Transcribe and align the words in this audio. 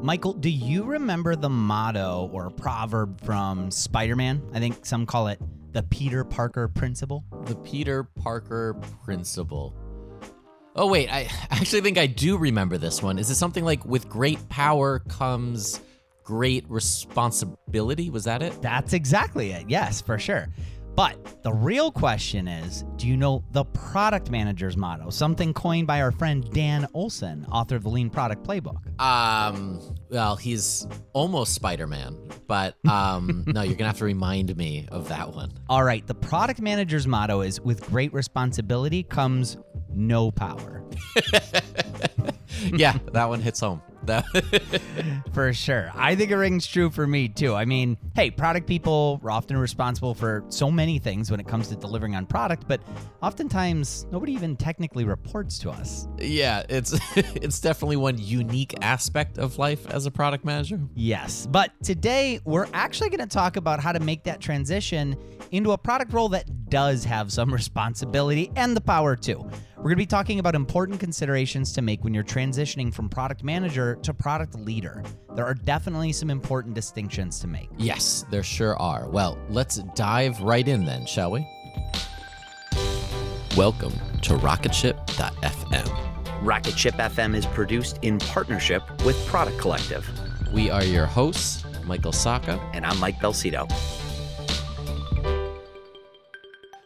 Michael, 0.00 0.32
do 0.32 0.50
you 0.50 0.84
remember 0.84 1.36
the 1.36 1.48
motto 1.48 2.28
or 2.32 2.50
proverb 2.50 3.20
from 3.20 3.70
Spider 3.70 4.16
Man? 4.16 4.42
I 4.52 4.58
think 4.58 4.84
some 4.84 5.06
call 5.06 5.28
it 5.28 5.38
the 5.72 5.82
Peter 5.84 6.24
Parker 6.24 6.68
principle. 6.68 7.24
The 7.44 7.54
Peter 7.56 8.04
Parker 8.04 8.74
principle. 9.04 9.74
Oh, 10.74 10.86
wait, 10.86 11.12
I 11.12 11.28
actually 11.50 11.82
think 11.82 11.98
I 11.98 12.06
do 12.06 12.36
remember 12.36 12.78
this 12.78 13.02
one. 13.02 13.18
Is 13.18 13.30
it 13.30 13.34
something 13.34 13.64
like 13.64 13.84
with 13.84 14.08
great 14.08 14.48
power 14.48 15.00
comes 15.00 15.80
great 16.24 16.64
responsibility? 16.68 18.10
Was 18.10 18.24
that 18.24 18.42
it? 18.42 18.60
That's 18.62 18.94
exactly 18.94 19.52
it. 19.52 19.68
Yes, 19.68 20.00
for 20.00 20.18
sure. 20.18 20.48
But 20.94 21.42
the 21.42 21.52
real 21.52 21.90
question 21.90 22.46
is 22.46 22.84
do 22.96 23.08
you 23.08 23.16
know 23.16 23.44
the 23.52 23.64
product 23.64 24.30
manager's 24.30 24.76
motto? 24.76 25.10
Something 25.10 25.54
coined 25.54 25.86
by 25.86 26.02
our 26.02 26.12
friend 26.12 26.48
Dan 26.52 26.86
Olsen, 26.94 27.46
author 27.50 27.76
of 27.76 27.82
the 27.82 27.88
Lean 27.88 28.10
Product 28.10 28.46
Playbook. 28.46 28.78
Um, 29.00 29.80
well, 30.10 30.36
he's 30.36 30.86
almost 31.12 31.54
Spider 31.54 31.86
Man, 31.86 32.18
but 32.46 32.76
um, 32.88 33.44
no, 33.46 33.62
you're 33.62 33.70
going 33.70 33.78
to 33.78 33.84
have 33.86 33.98
to 33.98 34.04
remind 34.04 34.54
me 34.56 34.86
of 34.92 35.08
that 35.08 35.34
one. 35.34 35.52
All 35.68 35.82
right. 35.82 36.06
The 36.06 36.14
product 36.14 36.60
manager's 36.60 37.06
motto 37.06 37.40
is 37.40 37.60
with 37.60 37.80
great 37.86 38.12
responsibility 38.12 39.02
comes 39.02 39.56
no 39.94 40.30
power. 40.30 40.84
yeah, 42.74 42.98
that 43.12 43.28
one 43.28 43.40
hits 43.40 43.60
home. 43.60 43.82
That 44.04 44.24
for 45.32 45.52
sure. 45.52 45.90
I 45.94 46.14
think 46.14 46.30
it 46.30 46.36
rings 46.36 46.66
true 46.66 46.90
for 46.90 47.06
me 47.06 47.28
too. 47.28 47.54
I 47.54 47.64
mean, 47.64 47.96
hey, 48.14 48.30
product 48.30 48.66
people 48.66 49.20
are 49.22 49.30
often 49.30 49.56
responsible 49.56 50.14
for 50.14 50.44
so 50.48 50.70
many 50.70 50.98
things 50.98 51.30
when 51.30 51.40
it 51.40 51.46
comes 51.46 51.68
to 51.68 51.76
delivering 51.76 52.16
on 52.16 52.26
product, 52.26 52.66
but 52.66 52.80
oftentimes 53.22 54.06
nobody 54.10 54.32
even 54.32 54.56
technically 54.56 55.04
reports 55.04 55.58
to 55.60 55.70
us. 55.70 56.08
Yeah, 56.18 56.64
it's 56.68 56.98
it's 57.16 57.60
definitely 57.60 57.96
one 57.96 58.18
unique 58.18 58.74
aspect 58.82 59.38
of 59.38 59.58
life 59.58 59.86
as 59.90 60.06
a 60.06 60.10
product 60.10 60.44
manager. 60.44 60.80
Yes. 60.94 61.46
But 61.46 61.72
today 61.82 62.40
we're 62.44 62.68
actually 62.72 63.10
going 63.10 63.20
to 63.20 63.26
talk 63.26 63.56
about 63.56 63.80
how 63.80 63.92
to 63.92 64.00
make 64.00 64.24
that 64.24 64.40
transition 64.40 65.16
into 65.50 65.72
a 65.72 65.78
product 65.78 66.12
role 66.12 66.28
that 66.30 66.70
does 66.70 67.04
have 67.04 67.32
some 67.32 67.52
responsibility 67.54 68.50
and 68.56 68.76
the 68.76 68.80
power 68.80 69.14
too. 69.16 69.48
We're 69.82 69.88
going 69.88 69.96
to 69.96 70.02
be 70.02 70.06
talking 70.06 70.38
about 70.38 70.54
important 70.54 71.00
considerations 71.00 71.72
to 71.72 71.82
make 71.82 72.04
when 72.04 72.14
you're 72.14 72.22
transitioning 72.22 72.94
from 72.94 73.08
product 73.08 73.42
manager 73.42 73.96
to 74.04 74.14
product 74.14 74.54
leader. 74.54 75.02
There 75.34 75.44
are 75.44 75.54
definitely 75.54 76.12
some 76.12 76.30
important 76.30 76.76
distinctions 76.76 77.40
to 77.40 77.48
make. 77.48 77.68
Yes, 77.78 78.24
there 78.30 78.44
sure 78.44 78.78
are. 78.78 79.08
Well, 79.08 79.36
let's 79.48 79.78
dive 79.96 80.40
right 80.40 80.68
in 80.68 80.84
then, 80.84 81.04
shall 81.04 81.32
we? 81.32 81.44
Welcome 83.56 83.94
to 84.20 84.34
Rocketship.fm. 84.34 85.88
Rocketship 86.44 86.94
FM 86.94 87.34
is 87.34 87.46
produced 87.46 87.98
in 88.02 88.20
partnership 88.20 88.84
with 89.04 89.16
Product 89.26 89.58
Collective. 89.58 90.08
We 90.52 90.70
are 90.70 90.84
your 90.84 91.06
hosts, 91.06 91.64
Michael 91.82 92.12
Sacca. 92.12 92.60
And 92.72 92.86
I'm 92.86 93.00
Mike 93.00 93.18
Belsito. 93.18 93.68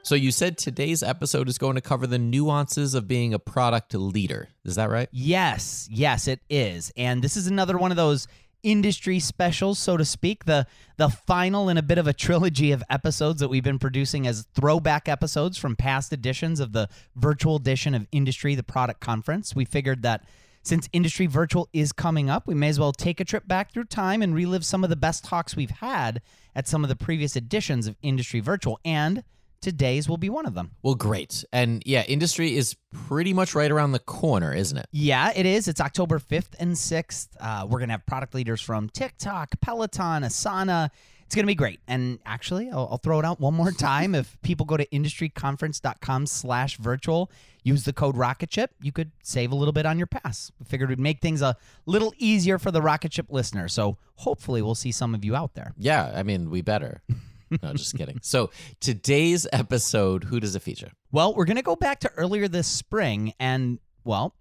So 0.07 0.15
you 0.15 0.31
said 0.31 0.57
today's 0.57 1.03
episode 1.03 1.49
is 1.49 1.59
going 1.59 1.75
to 1.75 1.81
cover 1.81 2.07
the 2.07 2.17
nuances 2.17 2.95
of 2.95 3.09
being 3.09 3.35
a 3.35 3.41
product 3.41 3.93
leader. 3.93 4.51
Is 4.65 4.77
that 4.77 4.89
right? 4.89 5.09
Yes, 5.11 5.89
yes, 5.91 6.29
it 6.29 6.39
is. 6.49 6.93
And 6.97 7.23
this 7.23 7.37
is 7.37 7.49
another 7.49 7.77
one 7.77 7.91
of 7.91 7.97
those 7.97 8.29
industry 8.63 9.19
specials, 9.19 9.81
so 9.81 9.97
to 9.97 10.05
speak, 10.05 10.45
the 10.45 10.65
the 10.97 11.09
final 11.09 11.69
in 11.69 11.77
a 11.77 11.83
bit 11.83 11.99
of 11.99 12.07
a 12.07 12.13
trilogy 12.13 12.71
of 12.71 12.85
episodes 12.89 13.41
that 13.41 13.49
we've 13.49 13.65
been 13.65 13.81
producing 13.81 14.29
as 14.29 14.47
throwback 14.55 15.09
episodes 15.09 15.59
from 15.59 15.75
past 15.75 16.13
editions 16.13 16.61
of 16.61 16.73
the 16.73 16.89
virtual 17.17 17.57
edition 17.57 17.93
of 17.93 18.07
Industry 18.13 18.55
the 18.55 18.63
Product 18.63 19.01
Conference. 19.01 19.57
We 19.57 19.65
figured 19.65 20.03
that 20.03 20.25
Since 20.63 20.89
Industry 20.93 21.27
Virtual 21.27 21.69
is 21.73 21.91
coming 21.91 22.31
up, 22.31 22.47
we 22.47 22.55
may 22.55 22.69
as 22.69 22.79
well 22.79 22.93
take 22.93 23.19
a 23.19 23.25
trip 23.25 23.49
back 23.49 23.73
through 23.73 23.87
time 23.87 24.23
and 24.23 24.37
relive 24.37 24.65
some 24.65 24.85
of 24.85 24.91
the 24.91 24.95
best 24.95 25.25
talks 25.25 25.57
we've 25.57 25.69
had 25.71 26.23
at 26.55 26.69
some 26.69 26.85
of 26.85 26.89
the 26.89 26.95
previous 26.95 27.35
editions 27.35 27.89
of 27.89 27.97
Industry 28.03 28.39
Virtual. 28.39 28.79
And 28.85 29.25
today's 29.67 30.09
will 30.09 30.17
be 30.17 30.31
one 30.31 30.47
of 30.47 30.55
them. 30.55 30.71
Well, 30.85 30.95
great. 30.95 31.45
And 31.53 31.83
yeah, 31.85 32.05
industry 32.05 32.57
is 32.57 32.77
pretty 32.93 33.33
much 33.33 33.53
right 33.53 33.69
around 33.69 33.91
the 33.91 33.99
corner, 33.99 34.55
isn't 34.55 34.79
it? 34.79 34.87
Yeah, 34.93 35.33
it 35.35 35.45
is. 35.45 35.67
It's 35.67 35.81
October 35.81 36.21
5th 36.21 36.55
and 36.61 36.75
6th. 36.75 37.29
Uh, 37.41 37.67
we're 37.69 37.81
going 37.81 37.89
to 37.89 37.95
have 37.95 38.07
product 38.07 38.33
leaders 38.33 38.61
from 38.61 38.89
TikTok, 38.89 39.61
Peloton, 39.61 40.23
Asana. 40.23 40.91
It's 41.25 41.35
going 41.35 41.43
to 41.43 41.49
be 41.49 41.57
great. 41.57 41.81
And 41.89 42.21
actually, 42.25 42.71
I'll, 42.71 42.87
I'll, 42.93 42.99
throw 42.99 43.19
it 43.19 43.25
out 43.25 43.41
one 43.41 43.55
more 43.55 43.73
time. 43.77 44.15
if 44.15 44.41
people 44.43 44.67
go 44.67 44.77
to 44.77 44.87
industryconference.com 44.87 46.27
slash 46.27 46.77
virtual, 46.77 47.29
use 47.65 47.83
the 47.83 47.93
code 47.93 48.15
RocketShip, 48.15 48.69
you 48.81 48.93
could 48.93 49.11
save 49.25 49.51
a 49.51 49.57
little 49.57 49.73
bit 49.73 49.85
on 49.85 49.99
your 49.99 50.07
pass. 50.07 50.53
We 50.61 50.67
figured 50.67 50.91
we'd 50.91 51.01
make 51.01 51.21
things 51.21 51.43
a 51.43 51.57
little 51.87 52.15
easier 52.19 52.61
for 52.61 52.71
the 52.71 52.81
RocketShip 52.81 53.31
listener. 53.31 53.67
So 53.67 53.99
hopefully 54.15 54.63
we'll 54.63 54.77
see 54.77 54.93
some 54.93 55.13
of 55.13 55.25
you 55.25 55.35
out 55.35 55.55
there. 55.55 55.73
Yeah, 55.77 56.13
I 56.15 56.23
mean, 56.23 56.51
we 56.51 56.63
better. 56.63 57.03
no, 57.63 57.73
just 57.75 57.97
kidding. 57.97 58.19
So 58.23 58.51
today's 58.81 59.47
episode, 59.53 60.25
who 60.25 60.41
does 60.41 60.57
it 60.57 60.63
feature? 60.63 60.91
Well, 61.13 61.35
we're 61.35 61.45
going 61.45 61.57
to 61.57 61.63
go 61.63 61.77
back 61.77 62.01
to 62.01 62.13
earlier 62.17 62.49
this 62.49 62.67
spring 62.67 63.33
and, 63.39 63.79
well, 64.05 64.35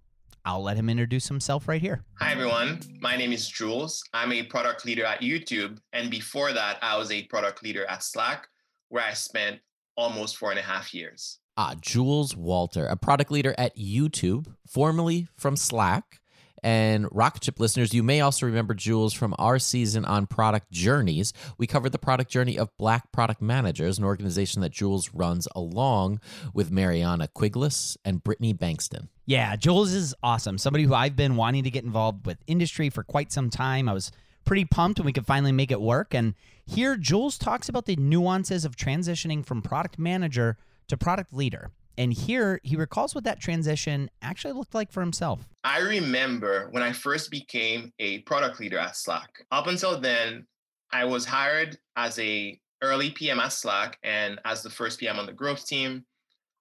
I'll 0.43 0.61
let 0.61 0.77
him 0.77 0.89
introduce 0.89 1.27
himself 1.27 1.67
right 1.67 1.81
here. 1.81 2.03
Hi, 2.19 2.31
everyone. 2.31 2.79
My 3.01 3.17
name 3.17 3.31
is 3.33 3.47
Jules. 3.47 4.03
I'm 4.13 4.31
a 4.31 4.43
product 4.43 4.85
leader 4.85 5.03
at 5.03 5.21
YouTube. 5.21 5.79
And 5.93 6.11
before 6.11 6.53
that, 6.53 6.77
I 6.81 6.97
was 6.97 7.11
a 7.11 7.23
product 7.23 7.63
leader 7.63 7.85
at 7.85 8.03
Slack, 8.03 8.47
where 8.89 9.03
I 9.03 9.13
spent 9.13 9.59
almost 9.97 10.37
four 10.37 10.51
and 10.51 10.59
a 10.59 10.63
half 10.63 10.93
years. 10.93 11.39
Ah, 11.57 11.73
Jules 11.79 12.35
Walter, 12.35 12.85
a 12.85 12.95
product 12.95 13.31
leader 13.31 13.55
at 13.57 13.75
YouTube, 13.77 14.47
formerly 14.67 15.27
from 15.35 15.55
Slack. 15.55 16.19
And 16.65 17.07
Rocketship 17.11 17.59
listeners, 17.59 17.93
you 17.93 18.01
may 18.01 18.21
also 18.21 18.47
remember 18.47 18.73
Jules 18.73 19.13
from 19.13 19.35
our 19.37 19.59
season 19.59 20.03
on 20.03 20.25
product 20.25 20.71
journeys. 20.71 21.31
We 21.59 21.67
covered 21.67 21.91
the 21.91 21.99
product 21.99 22.31
journey 22.31 22.57
of 22.57 22.75
Black 22.79 23.11
Product 23.11 23.39
Managers, 23.39 23.99
an 23.99 24.03
organization 24.03 24.63
that 24.63 24.71
Jules 24.71 25.11
runs 25.13 25.47
along 25.55 26.21
with 26.55 26.71
Mariana 26.71 27.27
Quiglis 27.27 27.97
and 28.03 28.23
Brittany 28.23 28.51
Bankston. 28.51 29.09
Yeah, 29.27 29.55
Jules 29.55 29.93
is 29.93 30.15
awesome. 30.23 30.57
Somebody 30.57 30.85
who 30.85 30.95
I've 30.95 31.15
been 31.15 31.35
wanting 31.35 31.65
to 31.65 31.69
get 31.69 31.83
involved 31.83 32.25
with 32.25 32.39
industry 32.47 32.89
for 32.89 33.03
quite 33.03 33.31
some 33.31 33.51
time. 33.51 33.87
I 33.87 33.93
was 33.93 34.11
pretty 34.43 34.65
pumped 34.65 34.99
when 34.99 35.05
we 35.05 35.13
could 35.13 35.27
finally 35.27 35.51
make 35.51 35.69
it 35.69 35.79
work. 35.79 36.15
And 36.15 36.33
here, 36.65 36.97
Jules 36.97 37.37
talks 37.37 37.69
about 37.69 37.85
the 37.85 37.95
nuances 37.95 38.65
of 38.65 38.75
transitioning 38.75 39.45
from 39.45 39.61
product 39.61 39.99
manager 39.99 40.57
to 40.87 40.97
product 40.97 41.31
leader. 41.31 41.69
And 41.97 42.13
here 42.13 42.59
he 42.63 42.75
recalls 42.75 43.15
what 43.15 43.23
that 43.23 43.39
transition 43.39 44.09
actually 44.21 44.53
looked 44.53 44.73
like 44.73 44.91
for 44.91 45.01
himself. 45.01 45.47
I 45.63 45.79
remember 45.79 46.67
when 46.71 46.83
I 46.83 46.91
first 46.91 47.31
became 47.31 47.91
a 47.99 48.19
product 48.19 48.59
leader 48.59 48.77
at 48.77 48.95
Slack. 48.95 49.29
Up 49.51 49.67
until 49.67 49.99
then, 49.99 50.45
I 50.91 51.05
was 51.05 51.25
hired 51.25 51.77
as 51.95 52.19
a 52.19 52.59
early 52.81 53.11
PM 53.11 53.39
at 53.39 53.53
Slack 53.53 53.97
and 54.03 54.39
as 54.45 54.61
the 54.61 54.69
first 54.69 54.99
PM 54.99 55.19
on 55.19 55.25
the 55.25 55.33
growth 55.33 55.65
team. 55.65 56.05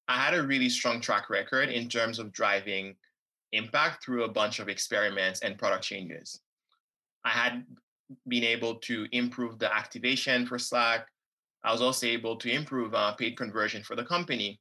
I 0.08 0.18
had 0.18 0.34
a 0.34 0.42
really 0.42 0.68
strong 0.68 1.00
track 1.00 1.30
record 1.30 1.70
in 1.70 1.88
terms 1.88 2.18
of 2.18 2.32
driving 2.32 2.94
impact 3.52 4.04
through 4.04 4.24
a 4.24 4.32
bunch 4.32 4.58
of 4.58 4.68
experiments 4.68 5.40
and 5.40 5.58
product 5.58 5.84
changes. 5.84 6.40
I 7.24 7.30
had 7.30 7.64
been 8.28 8.44
able 8.44 8.76
to 8.76 9.06
improve 9.12 9.58
the 9.58 9.74
activation 9.74 10.46
for 10.46 10.58
Slack. 10.58 11.06
I 11.64 11.72
was 11.72 11.80
also 11.80 12.06
able 12.06 12.36
to 12.36 12.50
improve 12.50 12.94
uh, 12.94 13.12
paid 13.14 13.36
conversion 13.36 13.82
for 13.82 13.96
the 13.96 14.04
company. 14.04 14.60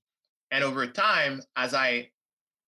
And 0.53 0.63
over 0.63 0.85
time, 0.85 1.41
as 1.55 1.73
I 1.73 2.09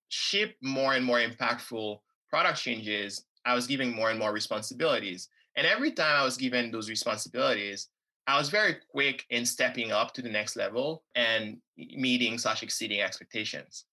ship 0.08 0.56
more 0.60 0.94
and 0.94 1.04
more 1.04 1.20
impactful 1.20 1.98
product 2.28 2.58
changes, 2.58 3.24
I 3.44 3.54
was 3.54 3.68
giving 3.68 3.94
more 3.94 4.10
and 4.10 4.18
more 4.18 4.32
responsibilities. 4.32 5.28
And 5.56 5.68
every 5.68 5.92
time 5.92 6.20
I 6.20 6.24
was 6.24 6.36
given 6.36 6.72
those 6.72 6.90
responsibilities, 6.90 7.88
I 8.26 8.36
was 8.38 8.48
very 8.48 8.78
quick 8.90 9.24
in 9.30 9.46
stepping 9.46 9.92
up 9.92 10.12
to 10.14 10.22
the 10.22 10.28
next 10.28 10.56
level 10.56 11.04
and 11.14 11.58
meeting 11.76 12.38
slash 12.38 12.64
exceeding 12.64 13.00
expectations. 13.02 13.84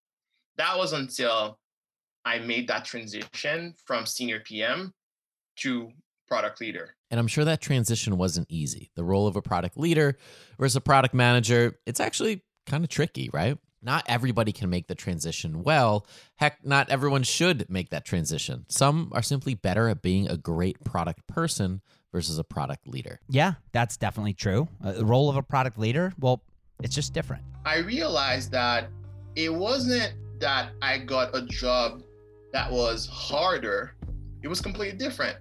That 0.58 0.76
was 0.76 0.94
until 0.94 1.60
I 2.26 2.40
made 2.40 2.68
that 2.70 2.86
transition 2.86 3.76
from 3.86 4.08
senior 4.08 4.40
PM 4.40 4.92
to 5.58 5.92
product 6.28 6.62
leader. 6.62 6.96
And 7.12 7.20
I'm 7.20 7.28
sure 7.28 7.46
that 7.46 7.62
transition 7.62 8.18
wasn't 8.18 8.48
easy. 8.50 8.90
The 8.96 9.04
role 9.04 9.28
of 9.28 9.36
a 9.36 9.42
product 9.44 9.78
leader 9.78 10.18
versus 10.58 10.78
a 10.78 10.82
product 10.82 11.14
manager, 11.14 11.78
it's 11.86 12.00
actually 12.00 12.44
kind 12.66 12.84
of 12.84 12.90
tricky, 12.90 13.30
right? 13.32 13.60
Not 13.84 14.04
everybody 14.08 14.52
can 14.52 14.70
make 14.70 14.88
the 14.88 14.96
transition 14.96 15.64
well. 15.64 16.06
Heck, 16.38 16.66
not 16.66 16.90
everyone 16.90 17.24
should 17.24 17.70
make 17.70 17.90
that 17.90 18.06
transition. 18.06 18.66
Some 18.70 19.12
are 19.14 19.22
simply 19.22 19.54
better 19.54 19.90
at 19.90 20.02
being 20.02 20.30
a 20.30 20.38
great 20.38 20.84
product 20.84 21.28
person 21.28 21.82
versus 22.12 22.38
a 22.38 22.44
product 22.44 22.88
leader. 22.88 23.20
Yeah, 23.28 23.54
that's 23.72 23.98
definitely 23.98 24.34
true. 24.34 24.68
Uh, 24.84 24.94
the 24.94 25.06
role 25.06 25.30
of 25.30 25.36
a 25.36 25.44
product 25.44 25.78
leader, 25.78 26.14
well, 26.20 26.44
it's 26.82 26.96
just 26.96 27.14
different. 27.14 27.44
I 27.66 27.78
realized 27.78 28.52
that 28.52 28.90
it 29.36 29.54
wasn't 29.54 30.14
that 30.40 30.72
I 30.82 31.00
got 31.00 31.36
a 31.36 31.42
job 31.42 32.04
that 32.52 32.72
was 32.72 33.08
harder, 33.08 33.96
it 34.42 34.48
was 34.48 34.62
completely 34.62 34.98
different. 34.98 35.38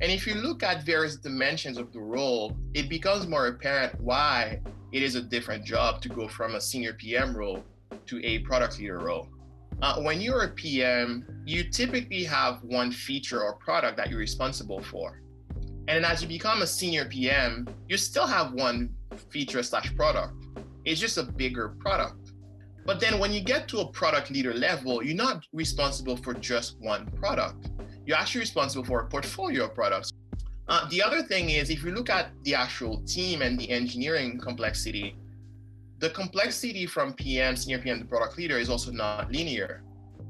And 0.00 0.12
if 0.12 0.26
you 0.26 0.34
look 0.34 0.62
at 0.62 0.84
various 0.84 1.16
dimensions 1.16 1.78
of 1.78 1.92
the 1.92 2.00
role, 2.00 2.56
it 2.74 2.88
becomes 2.88 3.26
more 3.26 3.46
apparent 3.46 3.98
why 4.00 4.60
it 4.92 5.02
is 5.02 5.14
a 5.14 5.22
different 5.22 5.64
job 5.64 6.02
to 6.02 6.08
go 6.08 6.28
from 6.28 6.54
a 6.54 6.60
senior 6.60 6.92
PM 6.92 7.36
role 7.36 7.62
to 8.06 8.24
a 8.24 8.40
product 8.40 8.78
leader 8.78 8.98
role. 8.98 9.28
Uh, 9.82 10.00
when 10.00 10.20
you're 10.20 10.44
a 10.44 10.48
PM, 10.48 11.26
you 11.44 11.64
typically 11.64 12.24
have 12.24 12.62
one 12.62 12.90
feature 12.90 13.42
or 13.42 13.56
product 13.56 13.96
that 13.98 14.08
you're 14.08 14.18
responsible 14.18 14.82
for. 14.82 15.20
And 15.88 16.04
as 16.04 16.22
you 16.22 16.28
become 16.28 16.62
a 16.62 16.66
senior 16.66 17.04
PM, 17.04 17.68
you 17.88 17.96
still 17.96 18.26
have 18.26 18.52
one 18.52 18.90
feature 19.30 19.62
slash 19.62 19.94
product. 19.94 20.34
It's 20.84 21.00
just 21.00 21.18
a 21.18 21.22
bigger 21.22 21.76
product. 21.80 22.32
But 22.86 23.00
then 23.00 23.18
when 23.18 23.32
you 23.32 23.40
get 23.40 23.68
to 23.68 23.80
a 23.80 23.88
product 23.88 24.30
leader 24.30 24.54
level, 24.54 25.02
you're 25.02 25.16
not 25.16 25.44
responsible 25.52 26.16
for 26.16 26.34
just 26.34 26.76
one 26.80 27.06
product. 27.06 27.70
You're 28.06 28.16
actually 28.16 28.40
responsible 28.40 28.84
for 28.84 29.00
a 29.00 29.06
portfolio 29.08 29.64
of 29.64 29.74
products. 29.74 30.12
Uh, 30.68 30.88
the 30.88 31.02
other 31.02 31.22
thing 31.22 31.50
is, 31.50 31.70
if 31.70 31.84
you 31.84 31.92
look 31.92 32.10
at 32.10 32.30
the 32.44 32.54
actual 32.54 33.02
team 33.02 33.42
and 33.42 33.58
the 33.58 33.68
engineering 33.70 34.38
complexity, 34.38 35.16
the 35.98 36.10
complexity 36.10 36.86
from 36.86 37.14
PM, 37.14 37.56
senior 37.56 37.78
PM 37.78 38.00
to 38.00 38.04
product 38.04 38.36
leader 38.36 38.58
is 38.58 38.68
also 38.68 38.90
not 38.90 39.32
linear. 39.32 39.82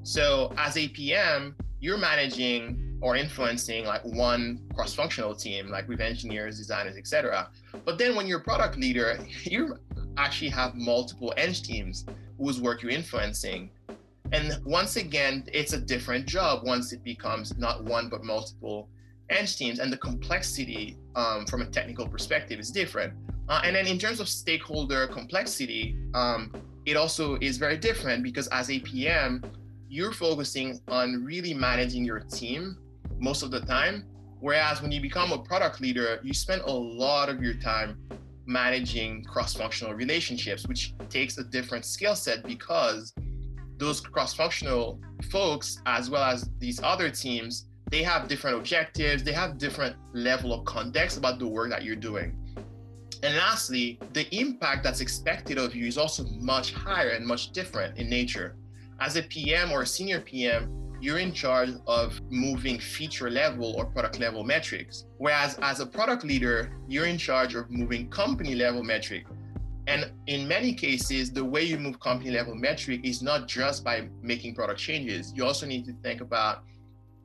So 0.02 0.52
as 0.56 0.76
a 0.76 0.88
PM, 0.88 1.56
you're 1.80 1.98
managing 1.98 2.98
or 3.00 3.16
influencing 3.16 3.84
like 3.84 4.04
one 4.04 4.60
cross-functional 4.74 5.34
team, 5.34 5.68
like 5.68 5.88
with 5.88 6.00
engineers, 6.00 6.58
designers, 6.58 6.96
etc. 6.96 7.48
But 7.84 7.98
then 7.98 8.14
when 8.14 8.26
you're 8.26 8.38
a 8.38 8.44
product 8.44 8.78
leader, 8.78 9.18
you 9.42 9.76
actually 10.16 10.50
have 10.50 10.74
multiple 10.74 11.34
eng 11.36 11.52
teams 11.52 12.06
whose 12.38 12.60
work 12.60 12.82
you're 12.82 12.92
influencing. 12.92 13.70
And 14.32 14.58
once 14.64 14.96
again, 14.96 15.44
it's 15.52 15.72
a 15.72 15.78
different 15.78 16.26
job 16.26 16.64
once 16.64 16.92
it 16.92 17.02
becomes 17.04 17.56
not 17.58 17.84
one 17.84 18.08
but 18.08 18.24
multiple 18.24 18.88
eng 19.30 19.46
teams, 19.46 19.78
and 19.78 19.92
the 19.92 19.96
complexity 19.98 20.96
um, 21.14 21.46
from 21.46 21.62
a 21.62 21.66
technical 21.66 22.08
perspective 22.08 22.58
is 22.58 22.70
different. 22.70 23.12
Uh, 23.48 23.60
and 23.64 23.76
then 23.76 23.86
in 23.86 23.98
terms 23.98 24.20
of 24.20 24.28
stakeholder 24.28 25.06
complexity, 25.06 25.96
um, 26.14 26.52
it 26.84 26.96
also 26.96 27.36
is 27.40 27.58
very 27.58 27.76
different 27.76 28.22
because 28.22 28.48
as 28.48 28.70
a 28.70 28.80
PM, 28.80 29.42
you're 29.88 30.12
focusing 30.12 30.80
on 30.88 31.24
really 31.24 31.54
managing 31.54 32.04
your 32.04 32.20
team 32.20 32.76
most 33.18 33.42
of 33.42 33.50
the 33.50 33.60
time. 33.60 34.04
Whereas 34.40 34.82
when 34.82 34.92
you 34.92 35.00
become 35.00 35.32
a 35.32 35.38
product 35.38 35.80
leader, 35.80 36.20
you 36.22 36.34
spend 36.34 36.62
a 36.62 36.70
lot 36.70 37.28
of 37.28 37.42
your 37.42 37.54
time 37.54 37.98
managing 38.46 39.24
cross-functional 39.24 39.94
relationships, 39.94 40.66
which 40.66 40.94
takes 41.08 41.38
a 41.38 41.44
different 41.44 41.84
skill 41.84 42.14
set 42.14 42.44
because 42.44 43.12
those 43.78 44.00
cross-functional 44.00 45.00
folks, 45.30 45.80
as 45.86 46.10
well 46.10 46.22
as 46.22 46.48
these 46.58 46.80
other 46.82 47.10
teams, 47.10 47.66
they 47.90 48.02
have 48.02 48.28
different 48.28 48.56
objectives, 48.56 49.22
they 49.22 49.32
have 49.32 49.58
different 49.58 49.96
level 50.12 50.52
of 50.52 50.64
context 50.64 51.16
about 51.16 51.38
the 51.38 51.46
work 51.46 51.70
that 51.70 51.82
you're 51.82 51.96
doing. 51.96 52.36
And 53.26 53.34
lastly, 53.34 53.98
the 54.12 54.32
impact 54.32 54.84
that's 54.84 55.00
expected 55.00 55.58
of 55.58 55.74
you 55.74 55.88
is 55.88 55.98
also 55.98 56.22
much 56.38 56.72
higher 56.72 57.08
and 57.08 57.26
much 57.26 57.50
different 57.50 57.98
in 57.98 58.08
nature. 58.08 58.54
As 59.00 59.16
a 59.16 59.22
PM 59.24 59.72
or 59.72 59.82
a 59.82 59.86
senior 59.86 60.20
PM, 60.20 60.94
you're 61.00 61.18
in 61.18 61.32
charge 61.32 61.70
of 61.88 62.20
moving 62.30 62.78
feature 62.78 63.28
level 63.28 63.74
or 63.76 63.86
product 63.86 64.20
level 64.20 64.44
metrics. 64.44 65.06
Whereas 65.18 65.58
as 65.60 65.80
a 65.80 65.86
product 65.86 66.22
leader, 66.22 66.70
you're 66.86 67.06
in 67.06 67.18
charge 67.18 67.56
of 67.56 67.68
moving 67.68 68.08
company 68.10 68.54
level 68.54 68.84
metric. 68.84 69.26
And 69.88 70.12
in 70.28 70.46
many 70.46 70.72
cases, 70.72 71.32
the 71.32 71.44
way 71.44 71.64
you 71.64 71.78
move 71.78 71.98
company 71.98 72.30
level 72.30 72.54
metric 72.54 73.00
is 73.02 73.22
not 73.22 73.48
just 73.48 73.82
by 73.82 74.08
making 74.22 74.54
product 74.54 74.78
changes. 74.78 75.32
You 75.34 75.44
also 75.44 75.66
need 75.66 75.84
to 75.86 75.92
think 76.00 76.20
about 76.20 76.62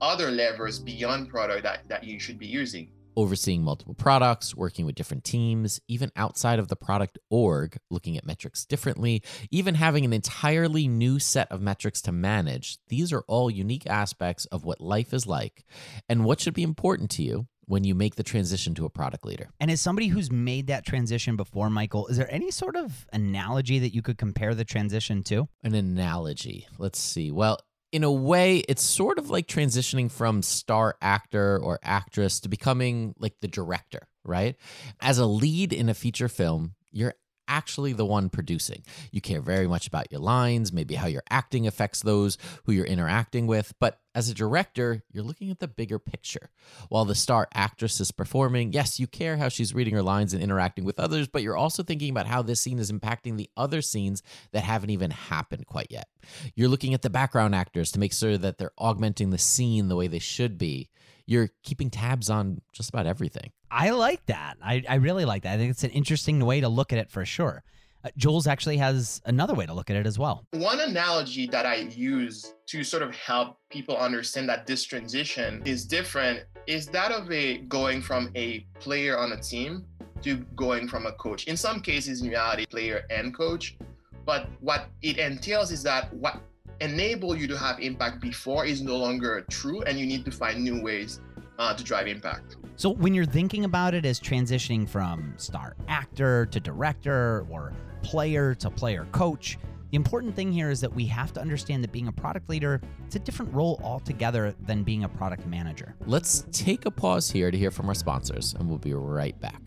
other 0.01 0.31
levers 0.31 0.79
beyond 0.79 1.29
product 1.29 1.62
that, 1.62 1.88
that 1.89 2.03
you 2.03 2.20
should 2.20 2.39
be 2.39 2.48
using. 2.48 2.89
Overseeing 3.15 3.63
multiple 3.63 3.94
products, 3.94 4.56
working 4.56 4.86
with 4.86 4.96
different 4.96 5.24
teams, 5.24 5.80
even 5.88 6.12
outside 6.15 6.60
of 6.60 6.68
the 6.68 6.75
product 6.75 7.18
org, 7.30 7.77
looking 7.89 8.18
at 8.18 8.25
metrics 8.25 8.65
differently, 8.65 9.22
even 9.50 9.75
having 9.75 10.06
an 10.06 10.13
entirely 10.13 10.88
new 10.88 11.20
set 11.20 11.51
of 11.51 11.62
metrics 11.62 12.01
to 12.01 12.12
manage. 12.12 12.77
These 12.88 13.13
are 13.13 13.24
all 13.27 13.50
unique 13.50 13.88
aspects 13.88 14.46
of 14.46 14.65
what 14.65 14.82
life 14.82 15.13
is 15.13 15.27
like 15.27 15.65
and 16.10 16.25
what 16.25 16.39
should 16.39 16.53
be 16.53 16.63
important 16.63 17.12
to 17.12 17.24
you 17.24 17.48
when 17.65 17.84
you 17.86 17.96
make 17.96 18.15
the 18.15 18.24
transition 18.24 18.75
to 18.75 18.86
a 18.86 18.89
product 18.89 19.25
leader. 19.25 19.50
And 19.60 19.72
as 19.72 19.80
somebody 19.80 20.08
who's 20.08 20.30
made 20.30 20.68
that 20.68 20.86
transition 20.86 21.38
before, 21.38 21.70
Michael, 21.70 22.08
is 22.08 22.18
there 22.18 22.32
any 22.32 22.51
sort 22.51 22.75
of 22.75 23.06
analogy 23.13 23.80
that 23.80 23.94
you 23.94 24.01
could 24.01 24.18
compare 24.18 24.53
the 24.53 24.65
transition 24.65 25.24
to? 25.24 25.48
An 25.63 25.74
analogy. 25.74 26.68
Let's 26.77 27.00
see. 27.00 27.32
Well, 27.32 27.60
in 27.91 28.03
a 28.03 28.12
way, 28.12 28.57
it's 28.69 28.83
sort 28.83 29.19
of 29.19 29.29
like 29.29 29.48
transitioning 29.48 30.12
from 30.12 30.41
star 30.41 30.95
actor 31.01 31.60
or 31.62 31.79
actress 31.83 32.39
to 32.41 32.50
becoming 32.50 33.13
like 33.19 33.33
the 33.41 33.48
director, 33.48 34.07
right? 34.24 34.55
As 35.01 35.17
a 35.17 35.25
lead 35.25 35.74
in 35.74 35.89
a 35.89 35.93
feature 35.93 36.29
film, 36.29 36.75
you're 36.91 37.15
actually 37.51 37.91
the 37.91 38.05
one 38.05 38.29
producing. 38.29 38.81
You 39.12 39.20
care 39.20 39.41
very 39.41 39.67
much 39.67 39.86
about 39.86 40.10
your 40.10 40.22
lines, 40.22 40.72
maybe 40.72 40.96
how 40.96 41.08
your 41.08 41.24
acting 41.29 41.67
affects 41.67 42.01
those 42.01 42.38
who 42.63 42.72
you're 42.72 42.86
interacting 42.86 43.46
with, 43.46 43.74
but 43.79 44.00
as 44.15 44.29
a 44.29 44.34
director, 44.34 45.03
you're 45.12 45.24
looking 45.24 45.51
at 45.51 45.60
the 45.60 45.67
bigger 45.67 46.00
picture. 46.00 46.50
While 46.89 47.05
the 47.05 47.15
star 47.15 47.48
actress 47.53 48.00
is 48.00 48.12
performing, 48.12 48.72
yes, 48.72 49.00
you 49.00 49.08
care 49.08 49.38
how 49.38 49.50
she's 49.50 49.74
reading 49.74 49.93
her 49.93 50.01
lines 50.01 50.34
and 50.34 50.41
interacting 50.41 50.86
with 50.86 51.00
others, 51.00 51.27
but 51.27 51.43
you're 51.43 51.58
also 51.58 51.84
thinking 51.84 52.10
about 52.10 52.27
how 52.27 52.41
this 52.41 52.62
scene 52.62 52.79
is 52.79 52.91
impacting 52.91 53.38
the 53.38 53.50
other 53.58 53.81
scenes 53.81 54.24
that 54.53 54.63
haven't 54.63 54.89
even 54.89 55.12
happened 55.12 55.67
quite 55.67 55.88
yet. 55.89 56.08
You're 56.55 56.70
looking 56.70 56.93
at 56.93 57.01
the 57.01 57.10
background 57.10 57.53
actors 57.53 57.91
to 57.91 58.00
make 58.00 58.13
sure 58.13 58.38
that 58.38 58.58
they're 58.58 58.72
augmenting 58.77 59.29
the 59.29 59.38
scene 59.38 59.89
the 59.89 59.96
way 59.98 60.08
they 60.08 60.20
should 60.20 60.58
be. 60.58 60.89
You're 61.25 61.50
keeping 61.63 61.89
tabs 61.89 62.29
on 62.29 62.62
just 62.74 62.89
about 62.89 63.05
everything. 63.05 63.51
I 63.72 63.92
like 63.92 64.25
that. 64.25 64.58
I, 64.62 64.84
I 64.88 64.96
really 64.96 65.24
like 65.24 65.44
that. 65.44 65.54
I 65.54 65.58
think 65.58 65.72
it's 65.72 65.84
an 65.84 65.92
interesting 65.92 66.44
way 66.46 66.60
to 66.60 66.68
look 66.68 66.92
at 66.92 67.00
it 67.00 67.10
for 67.10 67.25
sure. 67.25 67.63
Uh, 68.04 68.10
Jules 68.18 68.48
actually 68.48 68.78
has 68.78 69.22
another 69.25 69.54
way 69.54 69.66
to 69.66 69.74
look 69.74 69.90
at 69.90 69.96
it 69.96 70.06
as 70.06 70.20
well. 70.20 70.46
One 70.51 70.80
analogy 70.80 71.48
that 71.48 71.66
I 71.66 71.75
use 71.75 72.56
to 72.68 72.84
sort 72.84 73.04
of 73.04 73.16
help 73.16 73.58
people 73.70 73.96
understand 73.96 74.50
that 74.50 74.68
this 74.68 74.84
transition 74.84 75.62
is 75.66 75.86
different 75.86 76.44
is 76.68 76.88
that 76.88 77.12
of 77.12 77.32
a 77.32 77.60
going 77.60 78.01
from 78.01 78.30
a 78.36 78.66
player 78.80 79.18
on 79.18 79.32
a 79.32 79.40
team 79.40 79.86
to 80.24 80.38
going 80.56 80.88
from 80.88 81.06
a 81.06 81.13
coach. 81.13 81.46
In 81.46 81.56
some 81.56 81.80
cases, 81.80 82.22
in 82.22 82.30
reality, 82.30 82.66
player 82.66 83.06
and 83.10 83.36
coach. 83.36 83.78
But 84.25 84.50
what 84.60 84.88
it 85.01 85.18
entails 85.18 85.72
is 85.72 85.82
that 85.84 86.13
what 86.13 86.42
enable 86.80 87.36
you 87.36 87.48
to 87.48 87.58
have 87.58 87.80
impact 87.80 88.22
before 88.22 88.66
is 88.66 88.82
no 88.82 88.98
longer 88.98 89.46
true, 89.50 89.82
and 89.84 89.98
you 90.00 90.06
need 90.06 90.25
to 90.25 90.32
find 90.32 90.63
new 90.63 90.82
ways 90.82 91.20
uh, 91.60 91.74
to 91.75 91.84
drive 91.84 92.08
impact. 92.08 92.58
So 92.82 92.90
when 92.90 93.14
you're 93.14 93.26
thinking 93.26 93.66
about 93.66 93.94
it 93.94 94.08
as 94.08 94.20
transitioning 94.20 94.90
from 94.90 95.36
star 95.38 95.76
actor 95.88 96.48
to 96.48 96.60
director 96.60 97.46
or 97.48 97.74
player 98.02 98.56
to 98.56 98.72
player 98.72 99.06
coach, 99.12 99.60
the 99.92 99.96
important 99.96 100.36
thing 100.36 100.52
here 100.52 100.72
is 100.72 100.82
that 100.82 100.92
we 100.92 101.06
have 101.06 101.32
to 101.34 101.40
understand 101.40 101.84
that 101.84 101.92
being 101.92 102.08
a 102.08 102.12
product 102.12 102.50
leader 102.50 102.82
it's 103.06 103.16
a 103.16 103.20
different 103.20 103.54
role 103.54 103.80
altogether 103.84 104.56
than 104.62 104.82
being 104.82 105.04
a 105.04 105.10
product 105.10 105.46
manager. 105.46 105.94
Let's 106.08 106.44
take 106.52 106.88
a 106.88 106.90
pause 106.90 107.30
here 107.30 107.52
to 107.52 107.56
hear 107.56 107.70
from 107.70 107.88
our 107.88 107.94
sponsors, 107.94 108.56
and 108.56 108.68
we'll 108.68 108.80
be 108.80 108.96
right 108.96 109.40
back. 109.40 109.62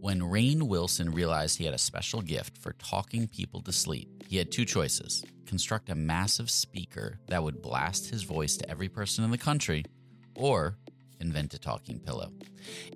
When 0.00 0.20
Rainn 0.20 0.64
Wilson 0.64 1.10
realized 1.10 1.56
he 1.56 1.64
had 1.64 1.72
a 1.72 1.78
special 1.78 2.20
gift 2.20 2.58
for 2.58 2.74
talking 2.74 3.28
people 3.28 3.62
to 3.62 3.72
sleep, 3.72 4.24
he 4.28 4.36
had 4.36 4.52
two 4.52 4.66
choices 4.66 5.24
construct 5.46 5.88
a 5.88 5.94
massive 5.94 6.50
speaker 6.50 7.18
that 7.28 7.42
would 7.42 7.62
blast 7.62 8.10
his 8.10 8.24
voice 8.24 8.58
to 8.58 8.70
every 8.70 8.90
person 8.90 9.24
in 9.24 9.30
the 9.30 9.38
country, 9.38 9.86
or 10.34 10.76
invent 11.20 11.54
a 11.54 11.58
talking 11.58 11.98
pillow. 11.98 12.30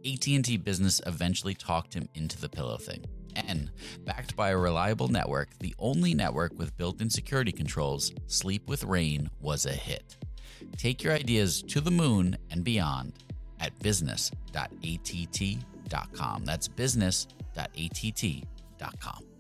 AT&T 0.04 0.58
Business 0.58 1.00
eventually 1.06 1.54
talked 1.54 1.94
him 1.94 2.08
into 2.14 2.40
the 2.40 2.48
pillow 2.48 2.76
thing. 2.76 3.04
And 3.34 3.72
backed 4.04 4.36
by 4.36 4.50
a 4.50 4.56
reliable 4.56 5.08
network, 5.08 5.58
the 5.58 5.74
only 5.78 6.14
network 6.14 6.56
with 6.58 6.76
built-in 6.76 7.10
security 7.10 7.52
controls, 7.52 8.12
Sleep 8.26 8.68
with 8.68 8.84
Rainn 8.84 9.28
was 9.40 9.66
a 9.66 9.72
hit. 9.72 10.16
Take 10.76 11.02
your 11.02 11.14
ideas 11.14 11.62
to 11.62 11.80
the 11.80 11.90
moon 11.90 12.36
and 12.50 12.62
beyond 12.62 13.14
at 13.60 13.76
business.att.com. 13.80 16.44
That's 16.44 16.68
business.att.com. 16.68 19.31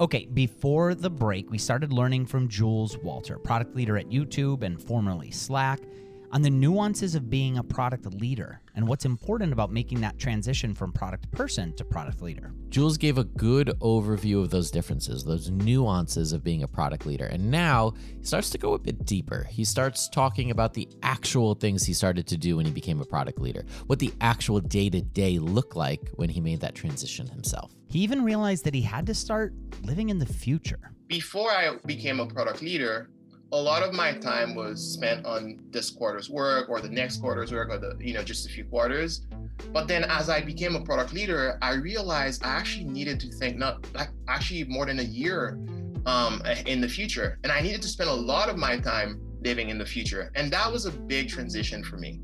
Okay, 0.00 0.26
before 0.26 0.94
the 0.94 1.10
break, 1.10 1.50
we 1.50 1.58
started 1.58 1.92
learning 1.92 2.24
from 2.26 2.46
Jules 2.46 2.96
Walter, 2.98 3.36
product 3.36 3.74
leader 3.74 3.98
at 3.98 4.08
YouTube 4.08 4.62
and 4.62 4.80
formerly 4.80 5.32
Slack, 5.32 5.80
on 6.30 6.42
the 6.42 6.50
nuances 6.50 7.14
of 7.14 7.30
being 7.30 7.58
a 7.58 7.62
product 7.62 8.06
leader 8.20 8.60
and 8.74 8.86
what's 8.86 9.04
important 9.04 9.52
about 9.52 9.72
making 9.72 10.00
that 10.00 10.18
transition 10.18 10.74
from 10.74 10.92
product 10.92 11.30
person 11.32 11.74
to 11.76 11.84
product 11.84 12.22
leader. 12.22 12.52
Jules 12.68 12.98
gave 12.98 13.18
a 13.18 13.24
good 13.24 13.68
overview 13.80 14.40
of 14.42 14.50
those 14.50 14.70
differences, 14.70 15.24
those 15.24 15.50
nuances 15.50 16.32
of 16.32 16.44
being 16.44 16.62
a 16.62 16.68
product 16.68 17.06
leader. 17.06 17.26
And 17.26 17.50
now 17.50 17.94
he 18.18 18.24
starts 18.24 18.50
to 18.50 18.58
go 18.58 18.74
a 18.74 18.78
bit 18.78 19.04
deeper. 19.04 19.46
He 19.50 19.64
starts 19.64 20.08
talking 20.08 20.50
about 20.50 20.74
the 20.74 20.88
actual 21.02 21.54
things 21.54 21.84
he 21.84 21.94
started 21.94 22.26
to 22.28 22.36
do 22.36 22.56
when 22.56 22.66
he 22.66 22.72
became 22.72 23.00
a 23.00 23.04
product 23.04 23.40
leader, 23.40 23.64
what 23.86 23.98
the 23.98 24.12
actual 24.20 24.60
day 24.60 24.90
to 24.90 25.00
day 25.00 25.38
looked 25.38 25.76
like 25.76 26.10
when 26.16 26.28
he 26.28 26.40
made 26.40 26.60
that 26.60 26.74
transition 26.74 27.26
himself. 27.26 27.72
He 27.88 28.00
even 28.00 28.22
realized 28.22 28.64
that 28.64 28.74
he 28.74 28.82
had 28.82 29.06
to 29.06 29.14
start 29.14 29.54
living 29.82 30.10
in 30.10 30.18
the 30.18 30.26
future. 30.26 30.92
Before 31.06 31.50
I 31.50 31.76
became 31.86 32.20
a 32.20 32.26
product 32.26 32.60
leader, 32.60 33.08
a 33.52 33.56
lot 33.56 33.82
of 33.82 33.94
my 33.94 34.12
time 34.12 34.54
was 34.54 34.80
spent 34.80 35.24
on 35.24 35.58
this 35.70 35.90
quarter's 35.90 36.28
work 36.28 36.68
or 36.68 36.80
the 36.80 36.88
next 36.88 37.18
quarter's 37.18 37.50
work 37.50 37.70
or 37.70 37.78
the 37.78 37.96
you 37.98 38.12
know 38.12 38.22
just 38.22 38.46
a 38.46 38.50
few 38.50 38.64
quarters. 38.64 39.26
But 39.72 39.88
then 39.88 40.04
as 40.04 40.28
i 40.28 40.40
became 40.40 40.76
a 40.76 40.82
product 40.82 41.12
leader 41.12 41.58
i 41.62 41.74
realized 41.74 42.44
i 42.44 42.48
actually 42.48 42.84
needed 42.84 43.18
to 43.20 43.28
think 43.32 43.56
not 43.56 43.92
like 43.94 44.10
actually 44.28 44.64
more 44.64 44.86
than 44.86 45.00
a 45.00 45.08
year 45.22 45.58
um, 46.06 46.42
in 46.66 46.80
the 46.80 46.88
future. 46.88 47.38
And 47.42 47.50
i 47.50 47.60
needed 47.60 47.82
to 47.82 47.88
spend 47.88 48.10
a 48.10 48.14
lot 48.14 48.48
of 48.48 48.56
my 48.56 48.78
time 48.78 49.20
living 49.42 49.68
in 49.70 49.78
the 49.78 49.86
future. 49.86 50.30
And 50.34 50.52
that 50.52 50.70
was 50.70 50.86
a 50.86 50.90
big 50.90 51.28
transition 51.28 51.84
for 51.84 51.96
me. 51.96 52.20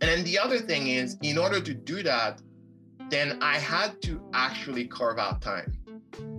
And 0.00 0.10
then 0.10 0.24
the 0.24 0.38
other 0.38 0.58
thing 0.58 0.88
is 0.88 1.16
in 1.22 1.38
order 1.38 1.60
to 1.60 1.72
do 1.74 2.02
that 2.02 2.40
then 3.08 3.38
i 3.40 3.56
had 3.56 4.00
to 4.02 4.20
actually 4.34 4.84
carve 4.86 5.18
out 5.18 5.40
time 5.40 5.72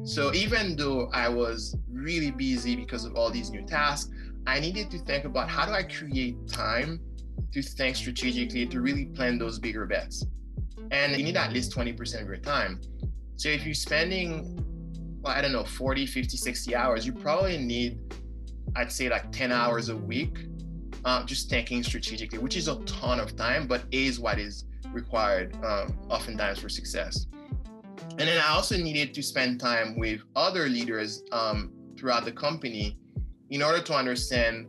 so 0.07 0.33
even 0.33 0.77
though 0.77 1.09
I 1.11 1.27
was 1.27 1.75
really 1.91 2.31
busy 2.31 2.77
because 2.77 3.03
of 3.03 3.15
all 3.15 3.29
these 3.29 3.51
new 3.51 3.65
tasks, 3.65 4.09
I 4.47 4.57
needed 4.61 4.89
to 4.91 4.99
think 4.99 5.25
about 5.25 5.49
how 5.49 5.65
do 5.65 5.73
I 5.73 5.83
create 5.83 6.47
time 6.47 7.01
to 7.51 7.61
think 7.61 7.97
strategically 7.97 8.65
to 8.67 8.79
really 8.79 9.07
plan 9.07 9.37
those 9.37 9.59
bigger 9.59 9.85
bets. 9.85 10.25
And 10.91 11.17
you 11.17 11.25
need 11.25 11.35
at 11.35 11.51
least 11.51 11.75
20% 11.75 12.21
of 12.21 12.27
your 12.27 12.37
time. 12.37 12.79
So 13.35 13.49
if 13.49 13.65
you're 13.65 13.73
spending, 13.73 14.63
well, 15.21 15.33
I 15.33 15.41
don't 15.41 15.51
know, 15.51 15.65
40, 15.65 16.05
50, 16.05 16.37
60 16.37 16.73
hours, 16.73 17.05
you 17.05 17.11
probably 17.11 17.57
need, 17.57 17.99
I'd 18.77 18.93
say 18.93 19.09
like 19.09 19.29
10 19.33 19.51
hours 19.51 19.89
a 19.89 19.97
week, 19.97 20.47
um, 21.03 21.27
just 21.27 21.49
thinking 21.49 21.83
strategically, 21.83 22.37
which 22.39 22.55
is 22.55 22.69
a 22.69 22.77
ton 22.85 23.19
of 23.19 23.35
time, 23.35 23.67
but 23.67 23.83
is 23.91 24.21
what 24.21 24.39
is 24.39 24.63
required 24.93 25.53
um, 25.65 25.99
oftentimes 26.09 26.59
for 26.59 26.69
success. 26.69 27.27
And 28.19 28.27
then 28.27 28.39
I 28.39 28.49
also 28.49 28.75
needed 28.75 29.13
to 29.13 29.21
spend 29.21 29.59
time 29.59 29.97
with 29.97 30.21
other 30.35 30.67
leaders 30.67 31.23
um, 31.31 31.71
throughout 31.97 32.25
the 32.25 32.31
company 32.31 32.97
in 33.51 33.61
order 33.61 33.79
to 33.81 33.93
understand 33.93 34.65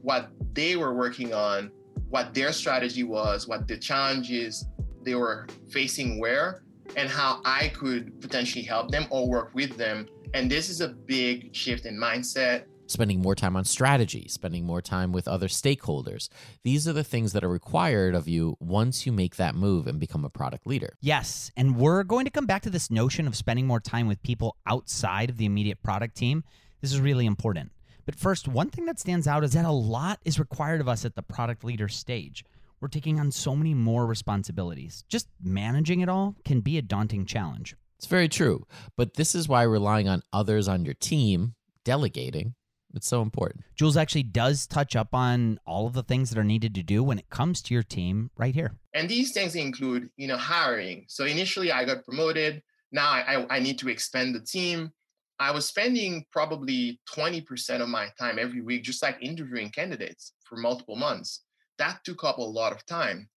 what 0.00 0.30
they 0.54 0.76
were 0.76 0.94
working 0.94 1.34
on, 1.34 1.70
what 2.08 2.32
their 2.32 2.52
strategy 2.52 3.02
was, 3.02 3.46
what 3.46 3.68
the 3.68 3.76
challenges 3.76 4.64
they 5.02 5.14
were 5.14 5.46
facing 5.70 6.18
were, 6.18 6.62
and 6.96 7.10
how 7.10 7.42
I 7.44 7.68
could 7.68 8.18
potentially 8.20 8.64
help 8.64 8.90
them 8.90 9.06
or 9.10 9.28
work 9.28 9.50
with 9.54 9.76
them. 9.76 10.08
And 10.32 10.50
this 10.50 10.70
is 10.70 10.80
a 10.80 10.88
big 10.88 11.54
shift 11.54 11.84
in 11.84 11.98
mindset 11.98 12.64
spending 12.86 13.20
more 13.20 13.34
time 13.34 13.56
on 13.56 13.64
strategy, 13.64 14.26
spending 14.28 14.64
more 14.64 14.80
time 14.80 15.12
with 15.12 15.28
other 15.28 15.48
stakeholders. 15.48 16.28
These 16.62 16.86
are 16.86 16.92
the 16.92 17.04
things 17.04 17.32
that 17.32 17.44
are 17.44 17.48
required 17.48 18.14
of 18.14 18.28
you 18.28 18.56
once 18.60 19.06
you 19.06 19.12
make 19.12 19.36
that 19.36 19.54
move 19.54 19.86
and 19.86 19.98
become 19.98 20.24
a 20.24 20.30
product 20.30 20.66
leader. 20.66 20.96
Yes, 21.00 21.50
and 21.56 21.76
we're 21.76 22.02
going 22.02 22.24
to 22.24 22.30
come 22.30 22.46
back 22.46 22.62
to 22.62 22.70
this 22.70 22.90
notion 22.90 23.26
of 23.26 23.36
spending 23.36 23.66
more 23.66 23.80
time 23.80 24.06
with 24.06 24.22
people 24.22 24.56
outside 24.66 25.30
of 25.30 25.36
the 25.36 25.46
immediate 25.46 25.82
product 25.82 26.16
team. 26.16 26.44
This 26.80 26.92
is 26.92 27.00
really 27.00 27.26
important. 27.26 27.72
But 28.04 28.14
first, 28.14 28.46
one 28.46 28.70
thing 28.70 28.86
that 28.86 29.00
stands 29.00 29.26
out 29.26 29.42
is 29.42 29.52
that 29.52 29.64
a 29.64 29.72
lot 29.72 30.20
is 30.24 30.38
required 30.38 30.80
of 30.80 30.88
us 30.88 31.04
at 31.04 31.16
the 31.16 31.22
product 31.22 31.64
leader 31.64 31.88
stage. 31.88 32.44
We're 32.80 32.88
taking 32.88 33.18
on 33.18 33.32
so 33.32 33.56
many 33.56 33.74
more 33.74 34.06
responsibilities. 34.06 35.02
Just 35.08 35.28
managing 35.42 36.00
it 36.00 36.08
all 36.08 36.36
can 36.44 36.60
be 36.60 36.78
a 36.78 36.82
daunting 36.82 37.26
challenge. 37.26 37.74
It's 37.98 38.06
very 38.06 38.28
true. 38.28 38.66
But 38.96 39.14
this 39.14 39.34
is 39.34 39.48
why 39.48 39.62
relying 39.62 40.08
on 40.08 40.22
others 40.32 40.68
on 40.68 40.84
your 40.84 40.94
team, 40.94 41.54
delegating, 41.84 42.54
it's 42.96 43.06
so 43.06 43.22
important. 43.22 43.64
Jules 43.74 43.96
actually 43.96 44.22
does 44.22 44.66
touch 44.66 44.96
up 44.96 45.14
on 45.14 45.60
all 45.66 45.86
of 45.86 45.92
the 45.92 46.02
things 46.02 46.30
that 46.30 46.38
are 46.38 46.44
needed 46.44 46.74
to 46.74 46.82
do 46.82 47.02
when 47.02 47.18
it 47.18 47.30
comes 47.30 47.62
to 47.62 47.74
your 47.74 47.82
team 47.82 48.30
right 48.36 48.54
here. 48.54 48.72
And 48.94 49.08
these 49.08 49.32
things 49.32 49.54
include, 49.54 50.10
you 50.16 50.26
know, 50.26 50.36
hiring. 50.36 51.04
So 51.08 51.24
initially 51.24 51.70
I 51.70 51.84
got 51.84 52.04
promoted. 52.04 52.62
Now 52.92 53.10
I, 53.10 53.20
I, 53.34 53.56
I 53.56 53.58
need 53.60 53.78
to 53.80 53.88
expand 53.88 54.34
the 54.34 54.40
team. 54.40 54.92
I 55.38 55.50
was 55.50 55.66
spending 55.66 56.24
probably 56.32 57.00
20% 57.14 57.80
of 57.80 57.88
my 57.88 58.08
time 58.18 58.38
every 58.38 58.62
week 58.62 58.82
just 58.84 59.02
like 59.02 59.18
interviewing 59.20 59.70
candidates 59.70 60.32
for 60.44 60.56
multiple 60.56 60.96
months. 60.96 61.42
That 61.78 61.98
took 62.04 62.24
up 62.24 62.38
a 62.38 62.42
lot 62.42 62.72
of 62.72 62.86
time. 62.86 63.28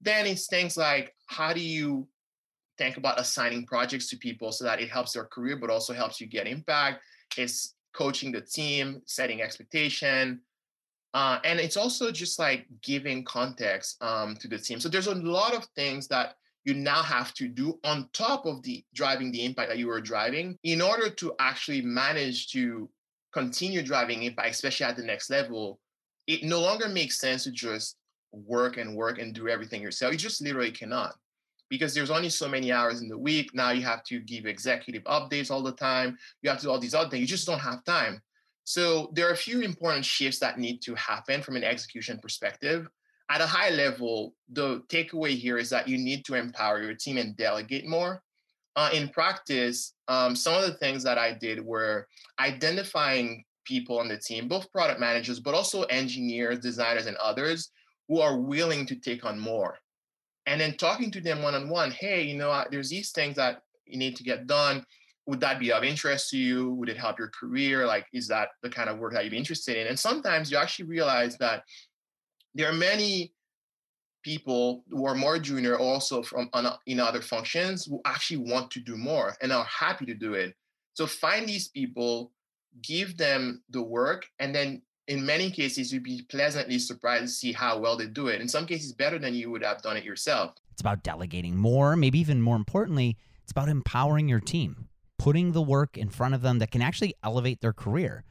Then 0.00 0.26
it's 0.26 0.46
things 0.46 0.76
like 0.76 1.14
how 1.26 1.52
do 1.52 1.60
you 1.60 2.06
think 2.78 2.96
about 2.96 3.20
assigning 3.20 3.66
projects 3.66 4.08
to 4.08 4.16
people 4.16 4.52
so 4.52 4.64
that 4.64 4.80
it 4.80 4.90
helps 4.90 5.12
their 5.12 5.24
career, 5.24 5.56
but 5.56 5.70
also 5.70 5.92
helps 5.92 6.20
you 6.20 6.26
get 6.26 6.46
impact. 6.46 7.00
It's 7.36 7.74
coaching 7.92 8.32
the 8.32 8.40
team, 8.40 9.02
setting 9.06 9.42
expectation. 9.42 10.40
Uh, 11.14 11.38
and 11.44 11.60
it's 11.60 11.76
also 11.76 12.10
just 12.10 12.38
like 12.38 12.66
giving 12.82 13.24
context 13.24 14.02
um, 14.02 14.34
to 14.36 14.48
the 14.48 14.58
team. 14.58 14.80
So 14.80 14.88
there's 14.88 15.08
a 15.08 15.14
lot 15.14 15.54
of 15.54 15.66
things 15.76 16.08
that 16.08 16.34
you 16.64 16.74
now 16.74 17.02
have 17.02 17.34
to 17.34 17.48
do 17.48 17.78
on 17.84 18.08
top 18.12 18.46
of 18.46 18.62
the 18.62 18.84
driving 18.94 19.30
the 19.32 19.44
impact 19.44 19.68
that 19.68 19.78
you 19.78 19.88
were 19.88 20.00
driving 20.00 20.58
in 20.62 20.80
order 20.80 21.10
to 21.10 21.34
actually 21.38 21.82
manage 21.82 22.50
to 22.52 22.88
continue 23.32 23.82
driving 23.82 24.22
impact, 24.22 24.50
especially 24.50 24.86
at 24.86 24.96
the 24.96 25.02
next 25.02 25.28
level. 25.28 25.80
It 26.26 26.44
no 26.44 26.60
longer 26.60 26.88
makes 26.88 27.18
sense 27.18 27.44
to 27.44 27.50
just 27.50 27.96
work 28.30 28.76
and 28.76 28.96
work 28.96 29.18
and 29.18 29.34
do 29.34 29.48
everything 29.48 29.82
yourself. 29.82 30.12
You 30.12 30.18
just 30.18 30.40
literally 30.40 30.70
cannot 30.70 31.14
because 31.72 31.94
there's 31.94 32.10
only 32.10 32.28
so 32.28 32.46
many 32.46 32.70
hours 32.70 33.00
in 33.00 33.08
the 33.08 33.16
week. 33.16 33.54
Now 33.54 33.70
you 33.70 33.80
have 33.80 34.04
to 34.04 34.20
give 34.20 34.44
executive 34.44 35.02
updates 35.04 35.50
all 35.50 35.62
the 35.62 35.72
time. 35.72 36.18
You 36.42 36.50
have 36.50 36.58
to 36.58 36.66
do 36.66 36.70
all 36.70 36.78
these 36.78 36.92
other 36.92 37.08
things. 37.08 37.22
You 37.22 37.26
just 37.26 37.46
don't 37.46 37.58
have 37.60 37.82
time. 37.84 38.20
So 38.64 39.10
there 39.14 39.26
are 39.26 39.32
a 39.32 39.46
few 39.48 39.62
important 39.62 40.04
shifts 40.04 40.38
that 40.40 40.58
need 40.58 40.82
to 40.82 40.94
happen 40.96 41.40
from 41.40 41.56
an 41.56 41.64
execution 41.64 42.18
perspective. 42.20 42.88
At 43.30 43.40
a 43.40 43.46
high 43.46 43.70
level, 43.70 44.34
the 44.50 44.82
takeaway 44.90 45.30
here 45.30 45.56
is 45.56 45.70
that 45.70 45.88
you 45.88 45.96
need 45.96 46.26
to 46.26 46.34
empower 46.34 46.82
your 46.82 46.92
team 46.92 47.16
and 47.16 47.34
delegate 47.38 47.86
more. 47.86 48.20
Uh, 48.76 48.90
in 48.92 49.08
practice, 49.08 49.94
um, 50.08 50.36
some 50.36 50.54
of 50.54 50.66
the 50.66 50.74
things 50.74 51.02
that 51.04 51.16
I 51.16 51.32
did 51.32 51.64
were 51.64 52.06
identifying 52.38 53.44
people 53.64 53.98
on 53.98 54.08
the 54.08 54.18
team, 54.18 54.46
both 54.46 54.70
product 54.72 55.00
managers, 55.00 55.40
but 55.40 55.54
also 55.54 55.84
engineers, 55.84 56.58
designers, 56.58 57.06
and 57.06 57.16
others 57.16 57.70
who 58.08 58.20
are 58.20 58.38
willing 58.38 58.84
to 58.84 58.96
take 58.96 59.24
on 59.24 59.38
more 59.38 59.78
and 60.46 60.60
then 60.60 60.76
talking 60.76 61.10
to 61.10 61.20
them 61.20 61.42
one 61.42 61.54
on 61.54 61.68
one 61.68 61.90
hey 61.90 62.22
you 62.22 62.36
know 62.36 62.64
there's 62.70 62.90
these 62.90 63.10
things 63.10 63.36
that 63.36 63.62
you 63.92 63.98
need 63.98 64.16
to 64.16 64.24
get 64.24 64.46
done. 64.46 64.84
Would 65.26 65.40
that 65.40 65.60
be 65.60 65.72
of 65.72 65.84
interest 65.84 66.30
to 66.30 66.38
you? 66.38 66.72
Would 66.74 66.88
it 66.88 66.96
help 66.96 67.18
your 67.18 67.28
career? 67.28 67.86
Like 67.86 68.06
is 68.12 68.26
that 68.28 68.48
the 68.62 68.70
kind 68.70 68.88
of 68.90 68.98
work 68.98 69.12
that 69.12 69.24
you'd 69.24 69.30
be 69.30 69.36
interested 69.36 69.76
in? 69.76 69.86
And 69.86 69.98
sometimes 69.98 70.50
you 70.50 70.56
actually 70.56 70.86
realize 70.86 71.36
that 71.38 71.62
there 72.54 72.68
are 72.68 72.74
many 72.74 73.32
people 74.24 74.84
who 74.90 75.06
are 75.06 75.14
more 75.14 75.38
junior 75.38 75.78
also 75.78 76.22
from 76.22 76.48
on, 76.52 76.66
in 76.86 77.00
other 77.00 77.20
functions 77.20 77.84
who 77.84 78.00
actually 78.04 78.50
want 78.50 78.70
to 78.70 78.80
do 78.80 78.96
more 78.96 79.34
and 79.40 79.52
are 79.52 79.64
happy 79.64 80.06
to 80.06 80.14
do 80.14 80.34
it. 80.34 80.54
So 80.94 81.06
find 81.06 81.48
these 81.48 81.68
people 81.68 82.32
give 82.82 83.16
them 83.16 83.62
the 83.70 83.82
work 83.82 84.26
and 84.38 84.54
then 84.54 84.82
in 85.12 85.26
many 85.26 85.50
cases, 85.50 85.92
you'd 85.92 86.02
be 86.02 86.22
pleasantly 86.22 86.78
surprised 86.78 87.24
to 87.24 87.28
see 87.28 87.52
how 87.52 87.78
well 87.78 87.98
they 87.98 88.06
do 88.06 88.28
it. 88.28 88.40
In 88.40 88.48
some 88.48 88.64
cases, 88.64 88.92
better 88.92 89.18
than 89.18 89.34
you 89.34 89.50
would 89.50 89.62
have 89.62 89.82
done 89.82 89.98
it 89.98 90.04
yourself. 90.04 90.54
It's 90.72 90.80
about 90.80 91.02
delegating 91.02 91.54
more, 91.54 91.96
maybe 91.96 92.18
even 92.18 92.40
more 92.40 92.56
importantly, 92.56 93.18
it's 93.42 93.52
about 93.52 93.68
empowering 93.68 94.26
your 94.26 94.40
team, 94.40 94.88
putting 95.18 95.52
the 95.52 95.60
work 95.60 95.98
in 95.98 96.08
front 96.08 96.34
of 96.34 96.40
them 96.40 96.60
that 96.60 96.70
can 96.70 96.80
actually 96.80 97.14
elevate 97.22 97.60
their 97.60 97.74
career. 97.74 98.24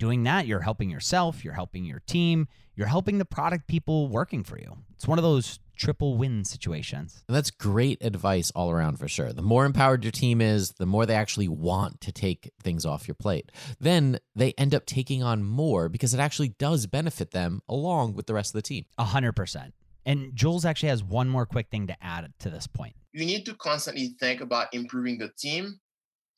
Doing 0.00 0.24
that, 0.24 0.48
you're 0.48 0.62
helping 0.62 0.90
yourself, 0.90 1.44
you're 1.44 1.54
helping 1.54 1.84
your 1.84 2.00
team, 2.00 2.48
you're 2.74 2.88
helping 2.88 3.18
the 3.18 3.24
product 3.24 3.68
people 3.68 4.08
working 4.08 4.42
for 4.42 4.58
you. 4.58 4.78
It's 4.94 5.06
one 5.06 5.18
of 5.18 5.22
those 5.22 5.60
triple 5.76 6.16
win 6.16 6.44
situations. 6.44 7.22
And 7.28 7.36
that's 7.36 7.50
great 7.50 8.02
advice 8.04 8.50
all 8.54 8.70
around 8.70 8.98
for 8.98 9.08
sure. 9.08 9.32
The 9.32 9.42
more 9.42 9.64
empowered 9.64 10.04
your 10.04 10.12
team 10.12 10.40
is, 10.40 10.70
the 10.78 10.86
more 10.86 11.06
they 11.06 11.14
actually 11.14 11.48
want 11.48 12.00
to 12.02 12.12
take 12.12 12.52
things 12.62 12.84
off 12.84 13.08
your 13.08 13.14
plate. 13.14 13.50
Then 13.80 14.18
they 14.34 14.52
end 14.52 14.74
up 14.74 14.86
taking 14.86 15.22
on 15.22 15.44
more 15.44 15.88
because 15.88 16.14
it 16.14 16.20
actually 16.20 16.50
does 16.58 16.86
benefit 16.86 17.32
them 17.32 17.60
along 17.68 18.14
with 18.14 18.26
the 18.26 18.34
rest 18.34 18.54
of 18.54 18.58
the 18.58 18.66
team. 18.66 18.84
A 18.98 19.04
hundred 19.04 19.32
percent. 19.32 19.74
And 20.06 20.34
Jules 20.34 20.64
actually 20.64 20.90
has 20.90 21.02
one 21.02 21.28
more 21.28 21.46
quick 21.46 21.70
thing 21.70 21.86
to 21.86 21.96
add 22.04 22.32
to 22.40 22.50
this 22.50 22.66
point. 22.66 22.94
You 23.12 23.24
need 23.24 23.46
to 23.46 23.54
constantly 23.54 24.14
think 24.20 24.40
about 24.40 24.74
improving 24.74 25.18
the 25.18 25.30
team 25.38 25.80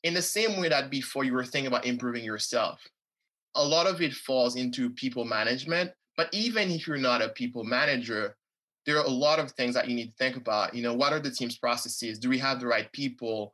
in 0.03 0.13
the 0.13 0.21
same 0.21 0.59
way 0.59 0.69
that 0.69 0.89
before 0.89 1.23
you 1.23 1.33
were 1.33 1.43
thinking 1.43 1.67
about 1.67 1.85
improving 1.85 2.23
yourself. 2.23 2.81
A 3.55 3.63
lot 3.63 3.87
of 3.87 4.01
it 4.01 4.13
falls 4.13 4.55
into 4.55 4.89
people 4.91 5.25
management, 5.25 5.91
but 6.15 6.29
even 6.31 6.69
if 6.69 6.87
you're 6.87 6.97
not 6.97 7.21
a 7.21 7.29
people 7.29 7.63
manager, 7.63 8.35
there 8.87 8.97
are 8.97 9.05
a 9.05 9.09
lot 9.09 9.37
of 9.37 9.51
things 9.51 9.75
that 9.75 9.87
you 9.87 9.95
need 9.95 10.07
to 10.07 10.15
think 10.15 10.37
about. 10.37 10.73
You 10.73 10.81
know, 10.81 10.93
what 10.93 11.11
are 11.11 11.19
the 11.19 11.29
team's 11.29 11.57
processes? 11.57 12.17
Do 12.17 12.29
we 12.29 12.39
have 12.39 12.61
the 12.61 12.67
right 12.67 12.91
people? 12.93 13.53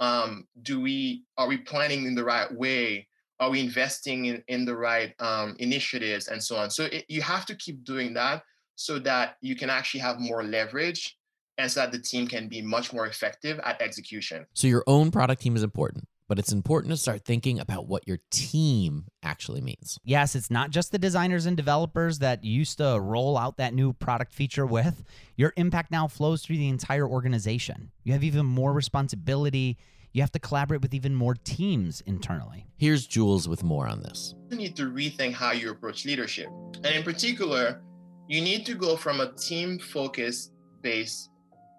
Um, 0.00 0.48
do 0.62 0.80
we 0.80 1.22
are 1.38 1.46
we 1.46 1.58
planning 1.58 2.04
in 2.04 2.16
the 2.16 2.24
right 2.24 2.52
way? 2.52 3.06
Are 3.38 3.48
we 3.48 3.60
investing 3.60 4.26
in, 4.26 4.42
in 4.48 4.64
the 4.64 4.76
right 4.76 5.14
um, 5.20 5.56
initiatives 5.60 6.28
and 6.28 6.42
so 6.42 6.56
on? 6.56 6.68
So 6.70 6.84
it, 6.86 7.04
you 7.08 7.22
have 7.22 7.46
to 7.46 7.54
keep 7.54 7.84
doing 7.84 8.12
that 8.14 8.42
so 8.74 8.98
that 8.98 9.36
you 9.40 9.54
can 9.54 9.70
actually 9.70 10.00
have 10.00 10.18
more 10.18 10.42
leverage 10.42 11.16
and 11.58 11.70
so 11.70 11.80
that 11.80 11.92
the 11.92 11.98
team 11.98 12.26
can 12.26 12.48
be 12.48 12.60
much 12.60 12.92
more 12.92 13.06
effective 13.06 13.60
at 13.64 13.80
execution. 13.80 14.46
So 14.52 14.66
your 14.66 14.82
own 14.88 15.12
product 15.12 15.42
team 15.42 15.54
is 15.54 15.62
important 15.62 16.08
but 16.32 16.38
it's 16.38 16.50
important 16.50 16.90
to 16.90 16.96
start 16.96 17.26
thinking 17.26 17.60
about 17.60 17.88
what 17.88 18.08
your 18.08 18.16
team 18.30 19.04
actually 19.22 19.60
means. 19.60 19.98
Yes, 20.02 20.34
it's 20.34 20.50
not 20.50 20.70
just 20.70 20.90
the 20.90 20.98
designers 20.98 21.44
and 21.44 21.58
developers 21.58 22.20
that 22.20 22.42
used 22.42 22.78
to 22.78 22.98
roll 22.98 23.36
out 23.36 23.58
that 23.58 23.74
new 23.74 23.92
product 23.92 24.32
feature 24.32 24.64
with. 24.64 25.04
Your 25.36 25.52
impact 25.58 25.90
now 25.90 26.08
flows 26.08 26.40
through 26.40 26.56
the 26.56 26.70
entire 26.70 27.06
organization. 27.06 27.90
You 28.02 28.14
have 28.14 28.24
even 28.24 28.46
more 28.46 28.72
responsibility. 28.72 29.76
You 30.12 30.22
have 30.22 30.32
to 30.32 30.38
collaborate 30.38 30.80
with 30.80 30.94
even 30.94 31.14
more 31.14 31.34
teams 31.34 32.00
internally. 32.06 32.64
Here's 32.78 33.06
Jules 33.06 33.46
with 33.46 33.62
more 33.62 33.86
on 33.86 34.00
this. 34.00 34.34
You 34.48 34.56
need 34.56 34.74
to 34.76 34.84
rethink 34.84 35.34
how 35.34 35.52
you 35.52 35.70
approach 35.70 36.06
leadership. 36.06 36.48
And 36.76 36.94
in 36.96 37.02
particular, 37.02 37.82
you 38.26 38.40
need 38.40 38.64
to 38.64 38.74
go 38.74 38.96
from 38.96 39.20
a 39.20 39.32
team 39.32 39.78
focused 39.78 40.52
based 40.80 41.28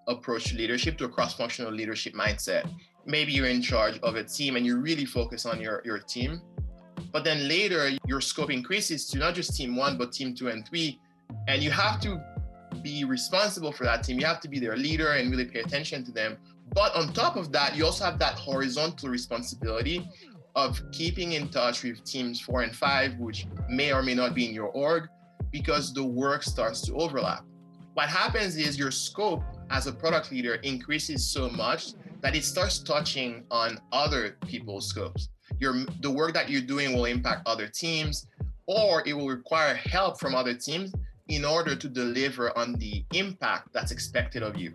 approach 0.08 0.52
to 0.52 0.56
leadership 0.58 1.00
to 1.00 1.06
a 1.06 1.10
cross 1.10 1.34
functional 1.34 1.72
leadership 1.72 2.14
mindset 2.14 2.70
maybe 3.06 3.32
you're 3.32 3.48
in 3.48 3.62
charge 3.62 4.00
of 4.02 4.16
a 4.16 4.24
team 4.24 4.56
and 4.56 4.66
you 4.66 4.78
really 4.78 5.06
focus 5.06 5.46
on 5.46 5.60
your, 5.60 5.82
your 5.86 6.00
team. 6.00 6.42
But 7.12 7.24
then 7.24 7.48
later, 7.48 7.90
your 8.08 8.22
scope 8.22 8.52
increases 8.52 9.06
to 9.10 9.20
not 9.20 9.36
just 9.36 9.56
team 9.56 9.76
one, 9.76 9.98
but 9.98 10.12
team 10.12 10.34
two 10.34 10.50
and 10.50 10.68
three. 10.68 11.00
And 11.48 11.62
you 11.62 11.72
have 11.72 12.00
to 12.02 12.22
be 12.82 13.04
responsible 13.04 13.72
for 13.72 13.84
that 13.84 14.04
team. 14.04 14.20
You 14.20 14.26
have 14.26 14.40
to 14.42 14.48
be 14.48 14.60
their 14.60 14.76
leader 14.76 15.14
and 15.14 15.30
really 15.30 15.46
pay 15.46 15.60
attention 15.60 16.04
to 16.06 16.12
them. 16.12 16.38
But 16.74 16.96
on 16.96 17.14
top 17.14 17.36
of 17.36 17.52
that, 17.52 17.76
you 17.76 17.86
also 17.86 18.06
have 18.06 18.18
that 18.20 18.34
horizontal 18.34 19.10
responsibility 19.10 20.10
of 20.56 20.82
keeping 20.92 21.34
in 21.34 21.50
touch 21.50 21.84
with 21.84 22.04
teams 22.04 22.40
four 22.40 22.62
and 22.62 22.76
five, 22.76 23.18
which 23.18 23.48
may 23.70 23.92
or 23.92 24.02
may 24.02 24.14
not 24.14 24.34
be 24.34 24.48
in 24.48 24.54
your 24.54 24.68
org, 24.68 25.08
because 25.52 25.94
the 25.94 26.04
work 26.04 26.44
starts 26.44 26.82
to 26.82 26.94
overlap. 26.96 27.44
What 27.94 28.10
happens 28.10 28.56
is 28.56 28.78
your 28.78 28.92
scope 28.92 29.44
as 29.70 29.88
a 29.88 29.92
product 29.92 30.32
leader 30.32 30.56
increases 30.56 31.26
so 31.26 31.50
much 31.50 31.94
that 32.24 32.36
it 32.36 32.46
starts 32.46 32.80
touching 32.80 33.44
on 33.52 33.78
other 33.92 34.38
people's 34.48 34.88
scopes. 34.88 35.30
Your 35.60 35.86
the 36.02 36.10
work 36.10 36.34
that 36.34 36.50
you're 36.50 36.62
doing 36.62 36.96
will 36.96 37.06
impact 37.06 37.44
other 37.46 37.68
teams, 37.68 38.28
or 38.66 39.04
it 39.06 39.14
will 39.14 39.28
require 39.28 39.76
help 39.76 40.20
from 40.20 40.34
other 40.34 40.54
teams 40.54 40.94
in 41.28 41.44
order 41.46 41.76
to 41.76 41.90
deliver 41.90 42.58
on 42.58 42.74
the 42.76 43.04
impact 43.14 43.70
that's 43.74 43.92
expected 43.92 44.42
of 44.42 44.58
you. 44.58 44.74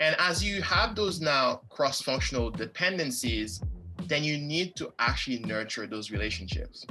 And 0.00 0.14
as 0.18 0.44
you 0.44 0.62
have 0.62 0.94
those 0.94 1.20
now 1.20 1.62
cross-functional 1.70 2.50
dependencies, 2.50 3.60
then 4.06 4.22
you 4.22 4.38
need 4.38 4.76
to 4.76 4.92
actually 4.98 5.40
nurture 5.40 5.86
those 5.86 6.10
relationships. 6.10 6.86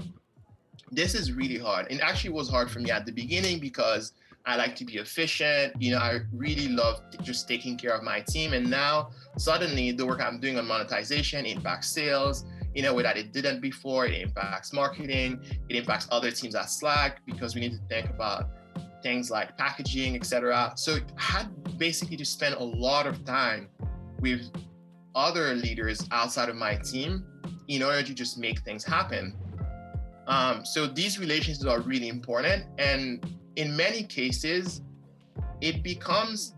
This 0.91 1.15
is 1.15 1.31
really 1.31 1.57
hard. 1.57 1.87
It 1.89 2.01
actually 2.01 2.31
was 2.31 2.49
hard 2.49 2.69
for 2.69 2.79
me 2.79 2.91
at 2.91 3.05
the 3.05 3.11
beginning 3.11 3.59
because 3.59 4.13
I 4.47 4.55
like 4.55 4.77
to 4.77 4.85
be 4.85 4.95
efficient. 4.95 5.73
You 5.77 5.91
know, 5.91 5.97
I 5.97 6.19
really 6.33 6.69
love 6.69 7.01
just 7.21 7.49
taking 7.49 7.77
care 7.77 7.91
of 7.91 8.01
my 8.01 8.21
team. 8.21 8.53
And 8.53 8.69
now 8.69 9.09
suddenly 9.37 9.91
the 9.91 10.05
work 10.05 10.21
I'm 10.21 10.39
doing 10.39 10.57
on 10.57 10.65
monetization 10.65 11.45
impacts 11.45 11.89
sales 11.89 12.45
in 12.75 12.85
a 12.85 12.93
way 12.93 13.03
that 13.03 13.17
it 13.17 13.33
didn't 13.33 13.59
before. 13.59 14.05
It 14.05 14.21
impacts 14.21 14.71
marketing. 14.71 15.43
It 15.67 15.75
impacts 15.75 16.07
other 16.11 16.31
teams 16.31 16.55
at 16.55 16.69
Slack 16.69 17.19
because 17.25 17.55
we 17.55 17.61
need 17.61 17.73
to 17.73 17.87
think 17.89 18.09
about 18.09 18.49
things 19.03 19.29
like 19.29 19.57
packaging, 19.57 20.15
etc. 20.15 20.71
So 20.77 20.97
I 21.17 21.21
had 21.21 21.77
basically 21.77 22.15
to 22.15 22.25
spend 22.25 22.55
a 22.55 22.63
lot 22.63 23.05
of 23.05 23.25
time 23.25 23.67
with 24.21 24.49
other 25.13 25.55
leaders 25.55 26.07
outside 26.11 26.47
of 26.47 26.55
my 26.55 26.75
team 26.75 27.25
in 27.67 27.83
order 27.83 28.01
to 28.01 28.13
just 28.13 28.37
make 28.37 28.61
things 28.61 28.85
happen. 28.85 29.35
Um, 30.27 30.65
so 30.65 30.87
these 30.87 31.19
relationships 31.19 31.65
are 31.65 31.81
really 31.81 32.07
important. 32.07 32.65
And 32.77 33.25
in 33.57 33.75
many 33.75 34.03
cases, 34.03 34.81
it 35.61 35.83
becomes 35.83 36.55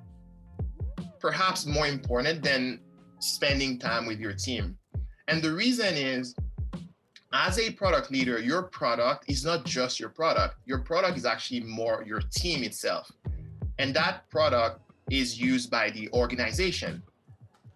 perhaps 1.20 1.66
more 1.66 1.88
important 1.88 2.44
than 2.44 2.80
spending 3.20 3.80
time 3.80 4.06
with 4.06 4.20
your 4.20 4.34
team. 4.34 4.78
And 5.28 5.42
the 5.42 5.52
reason 5.54 5.96
is, 5.96 6.36
as 7.34 7.60
a 7.60 7.72
product 7.72 8.12
leader, 8.12 8.40
your 8.40 8.64
product 8.64 9.26
is 9.28 9.46
not 9.46 9.66
just 9.66 10.00
your 10.00 10.10
product. 10.10 10.56
Your 10.66 10.80
product 10.80 11.18
is 11.18 11.26
actually 11.26 11.62
more 11.62 12.04
your 12.06 12.22
team 12.22 12.64
itself. 12.64 13.12
And 13.78 13.94
that 13.96 14.30
product 14.30 14.82
is 15.10 15.40
used 15.40 15.70
by 15.72 15.90
the 15.92 16.10
organization. 16.12 17.02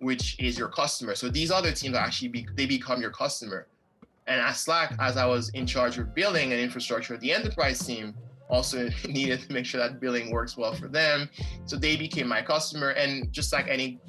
which 0.04 0.38
is 0.38 0.58
your 0.58 0.68
customer. 0.68 1.16
So 1.16 1.30
these 1.30 1.50
other 1.50 1.72
teams 1.72 1.96
actually 1.96 2.28
be, 2.28 2.48
they 2.56 2.66
become 2.66 3.02
your 3.02 3.12
customer. 3.12 3.68
And 4.28 4.40
at 4.40 4.54
Slack, 4.54 4.96
as 5.00 5.18
I 5.18 5.26
was 5.26 5.50
in 5.50 5.66
charge 5.66 5.98
of 5.98 6.14
building 6.14 6.52
and 6.52 6.62
infrastructure, 6.62 7.18
the 7.18 7.34
enterprise 7.34 7.80
team 7.86 8.14
also 8.54 8.90
needed 9.10 9.42
to 9.42 9.52
make 9.52 9.66
sure 9.66 9.82
that 9.82 10.00
billing 10.00 10.32
works 10.32 10.56
well 10.56 10.74
for 10.74 10.88
them. 10.88 11.30
So 11.66 11.76
they 11.76 11.96
became 11.98 12.28
my 12.28 12.42
customer. 12.42 12.90
And 12.92 13.34
just 13.34 13.52
like 13.52 13.68
any 13.68 14.00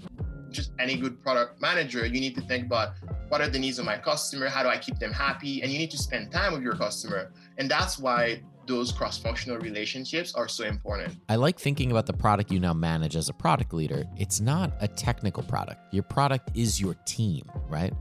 just 0.50 0.70
any 0.78 0.96
good 0.96 1.20
product 1.20 1.61
manager, 1.61 2.07
you 2.07 2.20
need 2.20 2.37
to 2.37 2.40
think 2.42 2.66
about 2.66 2.90
what 3.28 3.40
are 3.40 3.48
the 3.48 3.59
needs 3.59 3.80
of 3.80 3.85
my 3.85 3.98
customer? 3.98 4.48
How 4.48 4.62
do 4.62 4.68
I 4.68 4.78
keep 4.78 5.00
them 5.00 5.12
happy? 5.12 5.62
And 5.62 5.72
you 5.72 5.78
need 5.78 5.90
to 5.90 5.98
spend 5.98 6.30
time 6.30 6.52
with 6.52 6.62
your 6.62 6.76
customer. 6.76 7.33
And 7.59 7.68
that's 7.68 7.98
why 7.98 8.40
those 8.66 8.92
cross-functional 8.92 9.59
relationships 9.59 10.33
are 10.35 10.46
so 10.46 10.64
important. 10.64 11.16
I 11.28 11.37
like 11.37 11.59
thinking 11.59 11.90
about 11.90 12.07
the 12.07 12.12
product 12.12 12.52
you 12.52 12.61
now 12.61 12.72
manage 12.72 13.16
as 13.16 13.28
a 13.28 13.33
product 13.33 13.74
leader. 13.74 14.04
It's 14.16 14.40
not 14.40 14.72
a 14.80 14.87
technical 14.87 15.42
product. 15.42 15.92
Your 15.92 16.04
product 16.04 16.52
is 16.54 16.80
your 16.80 16.94
team, 17.04 17.42
right? 17.68 17.92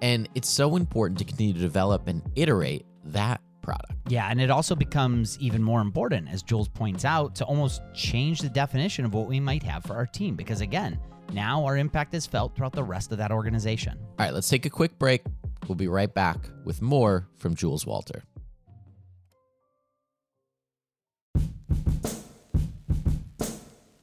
And 0.00 0.28
it's 0.36 0.48
so 0.48 0.76
important 0.76 1.18
to 1.18 1.24
continue 1.24 1.52
to 1.52 1.58
develop 1.58 2.06
and 2.06 2.22
iterate 2.36 2.86
that 3.06 3.40
product. 3.68 3.92
Yeah, 4.08 4.28
and 4.30 4.40
it 4.40 4.50
also 4.50 4.74
becomes 4.74 5.38
even 5.40 5.62
more 5.62 5.82
important, 5.82 6.28
as 6.30 6.42
Jules 6.42 6.68
points 6.68 7.04
out, 7.04 7.34
to 7.36 7.44
almost 7.44 7.82
change 7.94 8.40
the 8.40 8.48
definition 8.48 9.04
of 9.04 9.12
what 9.12 9.26
we 9.28 9.38
might 9.40 9.62
have 9.62 9.84
for 9.84 9.94
our 9.94 10.06
team. 10.06 10.36
Because 10.36 10.62
again, 10.62 10.98
now 11.34 11.62
our 11.66 11.76
impact 11.76 12.14
is 12.14 12.26
felt 12.26 12.56
throughout 12.56 12.72
the 12.72 12.82
rest 12.82 13.12
of 13.12 13.18
that 13.18 13.30
organization. 13.30 13.98
All 14.00 14.24
right, 14.24 14.32
let's 14.32 14.48
take 14.48 14.64
a 14.64 14.70
quick 14.70 14.98
break. 14.98 15.22
We'll 15.68 15.76
be 15.76 15.88
right 15.88 16.12
back 16.12 16.38
with 16.64 16.80
more 16.80 17.28
from 17.36 17.54
Jules 17.54 17.84
Walter. 17.84 18.22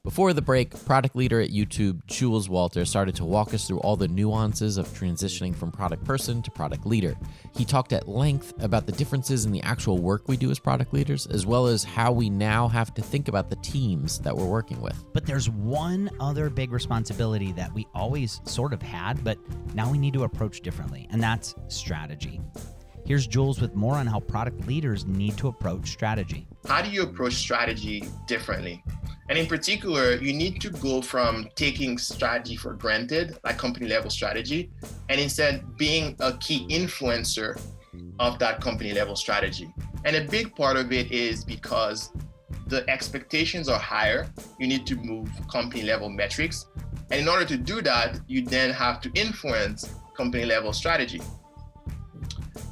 Before 0.05 0.33
the 0.33 0.41
break, 0.41 0.69
product 0.85 1.15
leader 1.15 1.41
at 1.41 1.49
YouTube, 1.49 2.05
Jules 2.05 2.47
Walter, 2.47 2.85
started 2.85 3.15
to 3.15 3.25
walk 3.25 3.55
us 3.55 3.67
through 3.67 3.79
all 3.79 3.95
the 3.95 4.07
nuances 4.07 4.77
of 4.77 4.87
transitioning 4.89 5.53
from 5.55 5.71
product 5.71 6.03
person 6.03 6.43
to 6.43 6.51
product 6.51 6.85
leader. 6.85 7.15
He 7.55 7.65
talked 7.65 7.91
at 7.91 8.07
length 8.07 8.53
about 8.59 8.85
the 8.85 8.91
differences 8.91 9.45
in 9.45 9.51
the 9.51 9.63
actual 9.63 9.97
work 9.97 10.27
we 10.27 10.37
do 10.37 10.51
as 10.51 10.59
product 10.59 10.93
leaders, 10.93 11.25
as 11.25 11.47
well 11.47 11.65
as 11.65 11.83
how 11.83 12.11
we 12.11 12.29
now 12.29 12.67
have 12.67 12.93
to 12.93 13.01
think 13.01 13.29
about 13.29 13.49
the 13.49 13.55
teams 13.57 14.19
that 14.19 14.37
we're 14.37 14.45
working 14.45 14.79
with. 14.79 15.03
But 15.11 15.25
there's 15.25 15.49
one 15.49 16.11
other 16.19 16.51
big 16.51 16.71
responsibility 16.71 17.51
that 17.53 17.73
we 17.73 17.87
always 17.95 18.41
sort 18.43 18.73
of 18.73 18.83
had, 18.83 19.23
but 19.23 19.39
now 19.73 19.91
we 19.91 19.97
need 19.97 20.13
to 20.13 20.23
approach 20.25 20.61
differently, 20.61 21.07
and 21.09 21.21
that's 21.21 21.55
strategy. 21.67 22.39
Here's 23.07 23.25
Jules 23.25 23.59
with 23.59 23.73
more 23.73 23.95
on 23.95 24.05
how 24.05 24.19
product 24.19 24.67
leaders 24.67 25.05
need 25.07 25.35
to 25.37 25.47
approach 25.47 25.89
strategy. 25.89 26.47
How 26.67 26.83
do 26.83 26.91
you 26.91 27.01
approach 27.01 27.33
strategy 27.33 28.03
differently? 28.27 28.83
And 29.27 29.39
in 29.39 29.47
particular, 29.47 30.15
you 30.15 30.33
need 30.33 30.61
to 30.61 30.69
go 30.69 31.01
from 31.01 31.49
taking 31.55 31.97
strategy 31.97 32.55
for 32.55 32.73
granted, 32.73 33.37
like 33.43 33.57
company 33.57 33.87
level 33.87 34.11
strategy, 34.11 34.69
and 35.09 35.19
instead 35.19 35.77
being 35.77 36.15
a 36.19 36.33
key 36.37 36.67
influencer 36.69 37.59
of 38.19 38.37
that 38.39 38.61
company 38.61 38.93
level 38.93 39.15
strategy. 39.15 39.73
And 40.03 40.15
a 40.15 40.25
big 40.25 40.55
part 40.55 40.77
of 40.77 40.91
it 40.91 41.11
is 41.11 41.43
because 41.43 42.11
the 42.67 42.87
expectations 42.89 43.67
are 43.67 43.79
higher. 43.79 44.27
You 44.59 44.67
need 44.67 44.85
to 44.87 44.95
move 44.95 45.29
company 45.51 45.83
level 45.83 46.09
metrics. 46.09 46.67
And 47.09 47.21
in 47.21 47.27
order 47.27 47.45
to 47.45 47.57
do 47.57 47.81
that, 47.81 48.19
you 48.27 48.43
then 48.43 48.71
have 48.71 49.01
to 49.01 49.11
influence 49.13 49.89
company 50.15 50.45
level 50.45 50.71
strategy. 50.73 51.21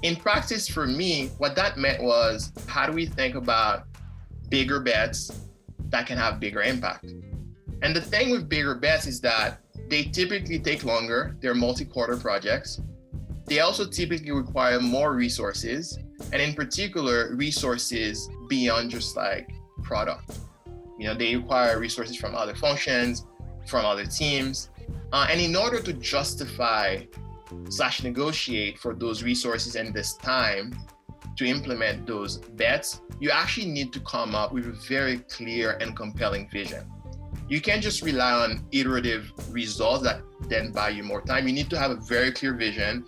In 0.03 0.15
practice, 0.15 0.67
for 0.67 0.85
me, 0.85 1.29
what 1.37 1.55
that 1.55 1.77
meant 1.77 2.03
was 2.03 2.51
how 2.67 2.85
do 2.85 2.91
we 2.91 3.05
think 3.05 3.35
about 3.35 3.85
bigger 4.49 4.79
bets 4.79 5.31
that 5.93 6.07
can 6.07 6.17
have 6.17 6.39
bigger 6.39 6.63
impact. 6.63 7.13
And 7.83 7.95
the 7.95 8.01
thing 8.01 8.31
with 8.31 8.49
bigger 8.49 8.73
bets 8.73 9.05
is 9.05 9.21
that 9.21 9.59
they 9.89 10.03
typically 10.05 10.59
take 10.59 10.83
longer, 10.83 11.37
they're 11.39 11.53
multi 11.53 11.85
quarter 11.85 12.17
projects. 12.17 12.81
They 13.45 13.59
also 13.59 13.85
typically 13.85 14.31
require 14.31 14.79
more 14.79 15.13
resources, 15.13 15.99
and 16.31 16.41
in 16.41 16.55
particular, 16.55 17.35
resources 17.35 18.27
beyond 18.49 18.89
just 18.89 19.15
like 19.15 19.51
product. 19.83 20.39
You 20.97 21.07
know, 21.07 21.13
they 21.13 21.35
require 21.35 21.79
resources 21.79 22.15
from 22.15 22.33
other 22.33 22.55
functions, 22.55 23.25
from 23.67 23.85
other 23.85 24.05
teams. 24.05 24.69
Uh, 25.11 25.27
and 25.29 25.39
in 25.39 25.55
order 25.55 25.79
to 25.79 25.93
justify 25.93 27.03
slash 27.69 28.01
negotiate 28.01 28.79
for 28.79 28.95
those 28.95 29.21
resources 29.21 29.75
and 29.75 29.93
this 29.93 30.15
time, 30.15 30.73
to 31.37 31.45
implement 31.45 32.05
those 32.05 32.37
bets, 32.37 33.01
you 33.19 33.29
actually 33.31 33.67
need 33.67 33.93
to 33.93 33.99
come 34.01 34.35
up 34.35 34.51
with 34.53 34.67
a 34.67 34.71
very 34.87 35.19
clear 35.19 35.77
and 35.81 35.95
compelling 35.95 36.49
vision. 36.49 36.85
You 37.49 37.61
can't 37.61 37.83
just 37.83 38.01
rely 38.01 38.31
on 38.31 38.65
iterative 38.71 39.31
results 39.49 40.03
that 40.03 40.21
then 40.47 40.71
buy 40.71 40.89
you 40.89 41.03
more 41.03 41.21
time. 41.21 41.47
You 41.47 41.53
need 41.53 41.69
to 41.69 41.77
have 41.77 41.91
a 41.91 41.95
very 41.95 42.31
clear 42.31 42.53
vision 42.53 43.05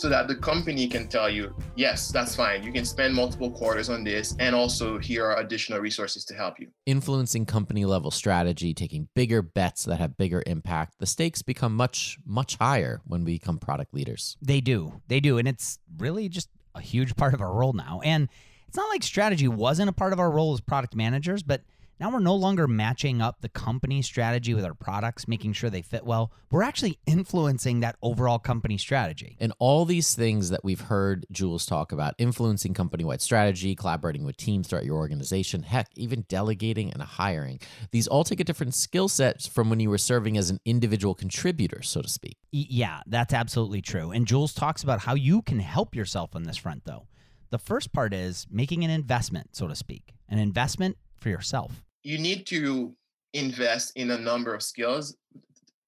so 0.00 0.08
that 0.08 0.28
the 0.28 0.34
company 0.34 0.88
can 0.88 1.06
tell 1.08 1.28
you, 1.28 1.54
yes, 1.76 2.10
that's 2.10 2.34
fine. 2.34 2.62
You 2.62 2.72
can 2.72 2.86
spend 2.86 3.14
multiple 3.14 3.50
quarters 3.50 3.90
on 3.90 4.02
this, 4.02 4.34
and 4.38 4.54
also 4.54 4.96
here 4.96 5.26
are 5.26 5.40
additional 5.40 5.78
resources 5.78 6.24
to 6.24 6.34
help 6.34 6.58
you. 6.58 6.68
Influencing 6.86 7.44
company 7.44 7.84
level 7.84 8.10
strategy, 8.10 8.72
taking 8.72 9.08
bigger 9.14 9.42
bets 9.42 9.84
that 9.84 10.00
have 10.00 10.16
bigger 10.16 10.42
impact, 10.46 10.94
the 11.00 11.06
stakes 11.06 11.42
become 11.42 11.76
much, 11.76 12.18
much 12.24 12.56
higher 12.56 13.02
when 13.04 13.24
we 13.24 13.32
become 13.32 13.58
product 13.58 13.92
leaders. 13.92 14.38
They 14.40 14.62
do. 14.62 15.02
They 15.08 15.20
do. 15.20 15.36
And 15.36 15.46
it's 15.46 15.78
really 15.98 16.30
just 16.30 16.48
huge 16.80 17.16
part 17.16 17.34
of 17.34 17.40
our 17.40 17.52
role 17.52 17.72
now. 17.72 18.00
And 18.04 18.28
it's 18.68 18.76
not 18.76 18.88
like 18.88 19.02
strategy 19.02 19.48
wasn't 19.48 19.88
a 19.88 19.92
part 19.92 20.12
of 20.12 20.20
our 20.20 20.30
role 20.30 20.54
as 20.54 20.60
product 20.60 20.94
managers, 20.94 21.42
but 21.42 21.62
now 22.00 22.10
we're 22.10 22.20
no 22.20 22.34
longer 22.34 22.66
matching 22.66 23.20
up 23.20 23.42
the 23.42 23.48
company 23.48 24.00
strategy 24.00 24.54
with 24.54 24.64
our 24.64 24.74
products, 24.74 25.28
making 25.28 25.52
sure 25.52 25.68
they 25.68 25.82
fit 25.82 26.04
well. 26.04 26.32
We're 26.50 26.62
actually 26.62 26.98
influencing 27.06 27.80
that 27.80 27.96
overall 28.02 28.38
company 28.38 28.78
strategy. 28.78 29.36
And 29.38 29.52
all 29.58 29.84
these 29.84 30.14
things 30.14 30.48
that 30.50 30.64
we've 30.64 30.80
heard 30.80 31.26
Jules 31.30 31.66
talk 31.66 31.92
about 31.92 32.14
influencing 32.18 32.72
company 32.72 33.04
wide 33.04 33.20
strategy, 33.20 33.76
collaborating 33.76 34.24
with 34.24 34.36
teams 34.36 34.68
throughout 34.68 34.86
your 34.86 34.96
organization, 34.96 35.62
heck, 35.62 35.88
even 35.94 36.24
delegating 36.28 36.90
and 36.90 37.02
hiring 37.02 37.60
these 37.90 38.08
all 38.08 38.24
take 38.24 38.40
a 38.40 38.44
different 38.44 38.74
skill 38.74 39.08
set 39.08 39.42
from 39.42 39.70
when 39.70 39.80
you 39.80 39.90
were 39.90 39.98
serving 39.98 40.36
as 40.36 40.50
an 40.50 40.60
individual 40.64 41.14
contributor, 41.14 41.82
so 41.82 42.00
to 42.00 42.08
speak. 42.08 42.36
Yeah, 42.50 43.00
that's 43.06 43.34
absolutely 43.34 43.82
true. 43.82 44.10
And 44.10 44.26
Jules 44.26 44.54
talks 44.54 44.82
about 44.82 45.00
how 45.00 45.14
you 45.14 45.42
can 45.42 45.60
help 45.60 45.94
yourself 45.94 46.34
on 46.34 46.44
this 46.44 46.56
front, 46.56 46.84
though. 46.84 47.06
The 47.50 47.58
first 47.58 47.92
part 47.92 48.14
is 48.14 48.46
making 48.50 48.84
an 48.84 48.90
investment, 48.90 49.56
so 49.56 49.66
to 49.66 49.74
speak, 49.74 50.14
an 50.28 50.38
investment 50.38 50.96
for 51.18 51.28
yourself 51.28 51.84
you 52.02 52.18
need 52.18 52.46
to 52.46 52.94
invest 53.32 53.92
in 53.96 54.10
a 54.10 54.18
number 54.18 54.54
of 54.54 54.62
skills 54.62 55.16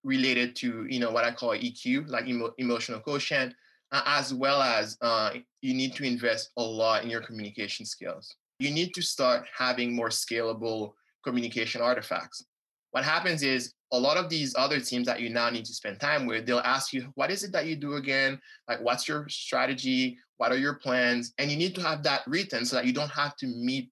related 0.05 0.57
to 0.57 0.87
you 0.88 0.98
know 0.98 1.11
what 1.11 1.25
I 1.25 1.33
call 1.33 1.51
EQ, 1.51 2.09
like 2.09 2.27
emo- 2.27 2.55
emotional 2.59 3.01
quotient, 3.01 3.55
uh, 3.92 4.03
as 4.07 4.35
well 4.35 4.61
as 4.61 4.96
uh, 5.01 5.33
you 5.61 5.75
need 5.75 5.94
to 5.96 6.05
invest 6.05 6.51
a 6.57 6.62
lot 6.62 7.05
in 7.05 7.11
your 7.11 7.20
communication 7.20 7.87
skills. 7.87 8.35
You 8.59 8.70
need 8.70 8.94
to 8.94 9.03
start 9.03 9.46
having 9.57 9.94
more 9.94 10.09
scalable 10.09 10.92
communication 11.25 11.81
artifacts. 11.81 12.44
What 12.90 13.05
happens 13.05 13.42
is 13.42 13.72
a 13.92 13.98
lot 13.98 14.16
of 14.16 14.29
these 14.29 14.55
other 14.57 14.81
teams 14.81 15.07
that 15.07 15.20
you 15.20 15.31
now 15.31 15.51
need 15.51 15.64
to 15.66 15.75
spend 15.75 16.01
time 16.01 16.27
with, 16.27 16.46
they'll 16.46 16.59
ask 16.59 16.92
you, 16.92 17.11
what 17.14 17.31
is 17.31 17.44
it 17.44 17.53
that 17.53 17.66
you 17.66 17.77
do 17.77 17.94
again? 17.94 18.40
Like, 18.68 18.81
what's 18.81 19.07
your 19.07 19.29
strategy? 19.29 20.18
What 20.38 20.53
are 20.53 20.57
your 20.57 20.75
plans? 20.75 21.33
And 21.38 21.51
you 21.51 21.57
need 21.57 21.75
to 21.77 21.83
have 21.83 22.03
that 22.05 22.22
written 22.27 22.64
so 22.64 22.77
that 22.77 22.87
you 22.87 22.92
don't 22.92 23.11
have 23.11 23.37
to 23.37 23.46
meet 23.46 23.90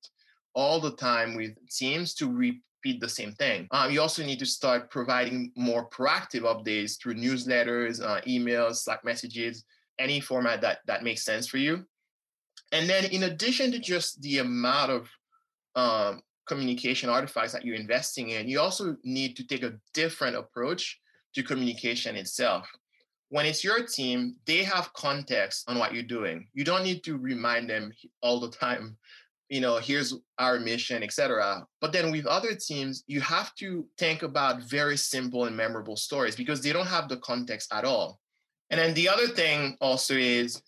all 0.55 0.81
the 0.81 0.97
time 0.97 1.37
with 1.37 1.53
teams 1.69 2.15
to 2.15 2.27
repeat 2.27 3.01
the 3.01 3.09
same 3.09 3.33
thing. 3.33 3.69
Um, 3.71 3.91
you 3.91 4.01
also 4.01 4.25
need 4.25 4.39
to 4.39 4.47
start 4.47 4.91
providing 4.91 5.53
more 5.57 5.89
proactive 5.89 6.43
updates 6.43 7.01
through 7.01 7.15
newsletters, 7.15 8.03
uh, 8.03 8.21
emails, 8.23 8.77
Slack 8.77 9.05
messages, 9.05 9.65
any 9.99 10.21
format 10.21 10.61
that 10.63 10.79
that 10.87 11.05
makes 11.05 11.25
sense 11.25 11.47
for 11.47 11.59
you. 11.59 11.85
And 12.73 12.89
then, 12.89 13.05
in 13.07 13.25
addition 13.25 13.73
to 13.73 13.79
just 13.79 14.23
the 14.23 14.39
amount 14.39 14.93
of 14.93 15.09
um, 15.75 16.23
communication 16.47 17.09
artifacts 17.09 17.53
that 17.53 17.65
you're 17.65 17.77
investing 17.77 18.31
in, 18.31 18.49
you 18.49 18.61
also 18.61 18.97
need 19.05 19.37
to 19.37 19.47
take 19.47 19.63
a 19.63 19.75
different 19.95 20.37
approach 20.37 20.99
to 21.35 21.43
communication 21.43 22.17
itself. 22.17 22.69
When 23.29 23.47
it's 23.47 23.63
your 23.63 23.87
team, 23.87 24.35
they 24.47 24.65
have 24.65 24.93
context 24.93 25.69
on 25.69 25.79
what 25.79 25.95
you're 25.95 26.03
doing. 26.03 26.49
You 26.53 26.65
don't 26.65 26.83
need 26.83 27.05
to 27.05 27.17
remind 27.17 27.71
them 27.71 27.93
all 28.23 28.41
the 28.41 28.51
time 28.51 28.97
you 29.51 29.61
know 29.61 29.77
here's 29.77 30.15
our 30.39 30.59
mission 30.59 31.03
etc 31.03 31.67
but 31.81 31.93
then 31.93 32.11
with 32.11 32.25
other 32.25 32.55
teams 32.55 33.05
you 33.09 33.21
have 33.21 33.55
to 33.57 33.85
think 33.99 34.23
about 34.23 34.63
very 34.63 34.97
simple 34.97 35.45
and 35.45 35.57
memorable 35.57 35.97
stories 35.97 36.37
because 36.37 36.63
they 36.63 36.73
don't 36.73 36.87
have 36.87 37.09
the 37.09 37.19
context 37.19 37.71
at 37.75 37.85
all. 37.85 38.21
And 38.71 38.79
then 38.79 38.95
the 38.95 39.09
other 39.09 39.27
thing 39.27 39.77
also 39.81 40.15
is 40.15 40.63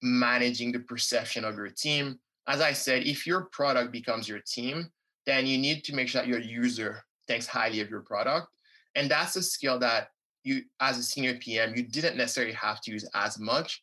managing 0.00 0.70
the 0.70 0.78
perception 0.78 1.44
of 1.44 1.56
your 1.56 1.68
team. 1.68 2.18
As 2.46 2.60
i 2.62 2.72
said 2.72 3.02
if 3.02 3.26
your 3.26 3.42
product 3.52 3.92
becomes 3.92 4.28
your 4.28 4.40
team 4.40 4.88
then 5.26 5.46
you 5.46 5.58
need 5.58 5.84
to 5.84 5.94
make 5.94 6.08
sure 6.08 6.22
that 6.22 6.28
your 6.28 6.40
user 6.40 7.02
thinks 7.26 7.46
highly 7.46 7.80
of 7.80 7.90
your 7.90 8.00
product. 8.00 8.46
And 8.94 9.10
that's 9.10 9.36
a 9.36 9.42
skill 9.42 9.78
that 9.80 10.08
you 10.44 10.62
as 10.80 10.96
a 10.96 11.02
senior 11.02 11.34
pm 11.34 11.74
you 11.76 11.82
didn't 11.82 12.16
necessarily 12.16 12.54
have 12.54 12.80
to 12.82 12.92
use 12.92 13.06
as 13.14 13.38
much 13.38 13.82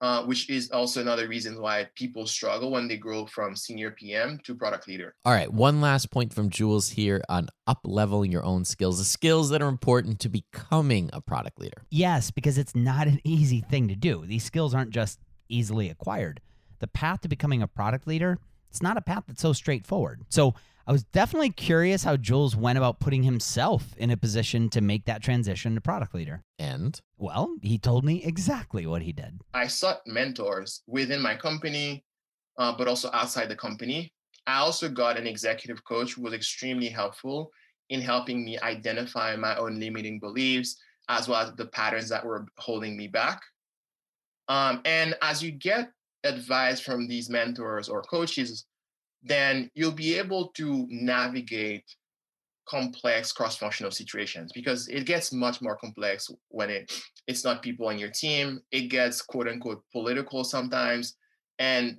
uh, 0.00 0.24
which 0.24 0.50
is 0.50 0.70
also 0.70 1.00
another 1.00 1.28
reason 1.28 1.60
why 1.60 1.88
people 1.94 2.26
struggle 2.26 2.70
when 2.70 2.88
they 2.88 2.96
grow 2.96 3.26
from 3.26 3.56
senior 3.56 3.90
PM 3.90 4.38
to 4.44 4.54
product 4.54 4.88
leader. 4.88 5.14
All 5.24 5.32
right, 5.32 5.52
one 5.52 5.80
last 5.80 6.10
point 6.10 6.32
from 6.32 6.50
Jules 6.50 6.90
here 6.90 7.22
on 7.28 7.48
up 7.66 7.80
leveling 7.84 8.32
your 8.32 8.44
own 8.44 8.64
skills, 8.64 8.98
the 8.98 9.04
skills 9.04 9.50
that 9.50 9.62
are 9.62 9.68
important 9.68 10.20
to 10.20 10.28
becoming 10.28 11.10
a 11.12 11.20
product 11.20 11.60
leader. 11.60 11.82
Yes, 11.90 12.30
because 12.30 12.58
it's 12.58 12.74
not 12.74 13.06
an 13.06 13.20
easy 13.24 13.60
thing 13.60 13.88
to 13.88 13.96
do. 13.96 14.26
These 14.26 14.44
skills 14.44 14.74
aren't 14.74 14.90
just 14.90 15.20
easily 15.48 15.88
acquired. 15.88 16.40
The 16.80 16.88
path 16.88 17.22
to 17.22 17.28
becoming 17.28 17.62
a 17.62 17.68
product 17.68 18.06
leader, 18.06 18.38
it's 18.70 18.82
not 18.82 18.96
a 18.96 19.00
path 19.00 19.24
that's 19.26 19.42
so 19.42 19.52
straightforward. 19.52 20.22
So 20.28 20.54
I 20.86 20.92
was 20.92 21.04
definitely 21.04 21.50
curious 21.50 22.04
how 22.04 22.18
Jules 22.18 22.54
went 22.54 22.76
about 22.76 23.00
putting 23.00 23.22
himself 23.22 23.94
in 23.96 24.10
a 24.10 24.16
position 24.18 24.68
to 24.70 24.82
make 24.82 25.06
that 25.06 25.22
transition 25.22 25.74
to 25.74 25.80
product 25.80 26.14
leader. 26.14 26.42
And 26.58 27.00
Well, 27.16 27.56
he 27.62 27.78
told 27.78 28.04
me 28.04 28.22
exactly 28.22 28.86
what 28.86 29.00
he 29.00 29.12
did. 29.12 29.40
I 29.54 29.66
sought 29.66 30.06
mentors 30.06 30.82
within 30.86 31.22
my 31.22 31.36
company, 31.36 32.04
uh, 32.58 32.76
but 32.76 32.86
also 32.86 33.08
outside 33.14 33.48
the 33.48 33.56
company. 33.56 34.12
I 34.46 34.58
also 34.58 34.90
got 34.90 35.18
an 35.18 35.26
executive 35.26 35.82
coach 35.84 36.12
who 36.12 36.22
was 36.22 36.34
extremely 36.34 36.88
helpful 36.88 37.50
in 37.88 38.02
helping 38.02 38.44
me 38.44 38.58
identify 38.58 39.36
my 39.36 39.56
own 39.56 39.80
limiting 39.80 40.20
beliefs 40.20 40.76
as 41.08 41.28
well 41.28 41.40
as 41.40 41.54
the 41.54 41.66
patterns 41.66 42.10
that 42.10 42.24
were 42.24 42.46
holding 42.58 42.96
me 42.96 43.08
back. 43.08 43.40
Um, 44.48 44.82
and 44.84 45.14
as 45.22 45.42
you 45.42 45.50
get 45.50 45.90
advice 46.24 46.80
from 46.80 47.06
these 47.08 47.30
mentors 47.30 47.88
or 47.88 48.02
coaches, 48.02 48.66
then 49.24 49.70
you'll 49.74 49.90
be 49.90 50.18
able 50.18 50.48
to 50.48 50.86
navigate 50.90 51.84
complex 52.66 53.32
cross-functional 53.32 53.90
situations 53.90 54.52
because 54.54 54.88
it 54.88 55.04
gets 55.04 55.32
much 55.32 55.60
more 55.60 55.76
complex 55.76 56.30
when 56.48 56.70
it 56.70 56.92
it's 57.26 57.44
not 57.44 57.62
people 57.62 57.88
on 57.88 57.98
your 57.98 58.10
team. 58.10 58.60
It 58.70 58.88
gets 58.88 59.22
quote 59.22 59.48
unquote 59.48 59.82
political 59.92 60.44
sometimes. 60.44 61.16
And 61.58 61.98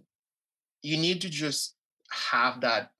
you 0.81 0.97
need 0.97 1.21
to 1.21 1.29
just 1.29 1.75
have 2.11 2.61
that 2.61 2.91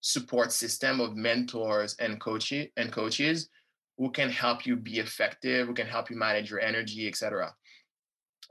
support 0.00 0.50
system 0.50 1.00
of 1.00 1.16
mentors 1.16 1.94
and 2.00 2.20
coaches 2.20 2.68
and 2.76 2.90
coaches 2.90 3.48
who 3.96 4.10
can 4.10 4.28
help 4.28 4.66
you 4.66 4.74
be 4.74 4.98
effective 4.98 5.68
who 5.68 5.74
can 5.74 5.86
help 5.86 6.10
you 6.10 6.16
manage 6.16 6.50
your 6.50 6.58
energy 6.58 7.06
etc 7.06 7.54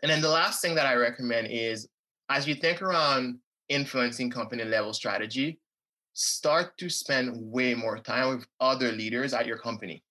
and 0.02 0.10
then 0.10 0.22
the 0.22 0.30
last 0.30 0.62
thing 0.62 0.74
that 0.76 0.86
i 0.86 0.96
recommend 0.96 1.48
is 1.52 1.90
as 2.30 2.48
you 2.48 2.56
think 2.56 2.82
around 2.82 3.38
influencing 3.72 4.30
company 4.30 4.64
level 4.64 4.94
strategy 4.94 5.60
start 6.14 6.78
to 6.78 6.90
spend 6.90 7.32
way 7.34 7.74
more 7.74 7.98
time 7.98 8.36
with 8.36 8.46
other 8.60 8.92
leaders 8.92 9.34
at 9.34 9.46
your 9.46 9.58
company. 9.58 10.04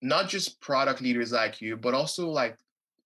Not 0.00 0.28
just 0.28 0.60
product 0.60 1.00
leaders 1.00 1.32
like 1.32 1.60
you 1.60 1.76
but 1.76 1.94
also 1.94 2.28
like 2.28 2.56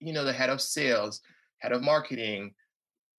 you 0.00 0.12
know 0.12 0.24
the 0.24 0.32
head 0.32 0.50
of 0.50 0.60
sales 0.60 1.20
head 1.58 1.72
of 1.72 1.82
marketing. 1.82 2.54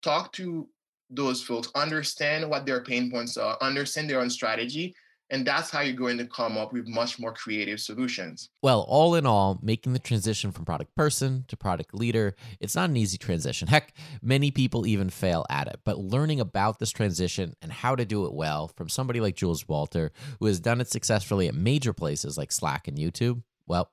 Talk 0.01 0.32
to 0.34 0.69
those 1.10 1.41
folks 1.41 1.71
understand 1.75 2.49
what 2.49 2.65
their 2.65 2.84
pain 2.84 3.10
points 3.12 3.36
are 3.36 3.58
understand 3.62 4.10
their 4.10 4.21
own 4.21 4.29
strategy 4.29 4.95
and 5.30 5.46
that's 5.46 5.70
how 5.70 5.82
you're 5.82 5.96
going 5.96 6.18
to 6.18 6.26
come 6.26 6.58
up 6.58 6.74
with 6.74 6.88
much 6.88 7.20
more 7.20 7.34
creative 7.34 7.80
solutions 7.80 8.50
well, 8.62 8.86
all 8.88 9.15
in 9.15 9.26
all, 9.26 9.60
making 9.62 9.94
the 9.94 10.00
transition 10.00 10.52
from 10.52 10.65
product 10.65 10.96
person 10.96 11.46
to 11.48 11.56
product 11.56 11.94
leader, 11.94 12.36
it's 12.60 12.76
not 12.76 12.89
an 12.89 12.98
easy 12.98 13.18
transition. 13.18 13.68
Heck, 13.68 13.94
many 14.22 14.52
people 14.52 14.86
even 14.86 15.10
fail 15.10 15.46
at 15.50 15.68
it. 15.68 15.80
But 15.86 15.98
learning 15.98 16.39
about 16.39 16.80
this 16.80 16.92
transition 16.92 17.56
and 17.62 17.72
how 17.72 17.96
to 17.96 18.06
do 18.06 18.26
it 18.26 18.34
well 18.34 18.68
from 18.68 18.89
somebody 18.89 19.22
like 19.22 19.36
Jules 19.36 19.68
Walter, 19.68 20.12
who 20.39 20.48
has 20.48 20.60
done 20.60 20.82
it 20.82 20.89
successfully 20.89 21.48
at 21.48 21.56
major 21.56 21.94
places 21.94 22.38
like 22.38 22.52
Slack 22.52 22.88
and 22.88 22.98
YouTube, 22.98 23.44
well, 23.68 23.92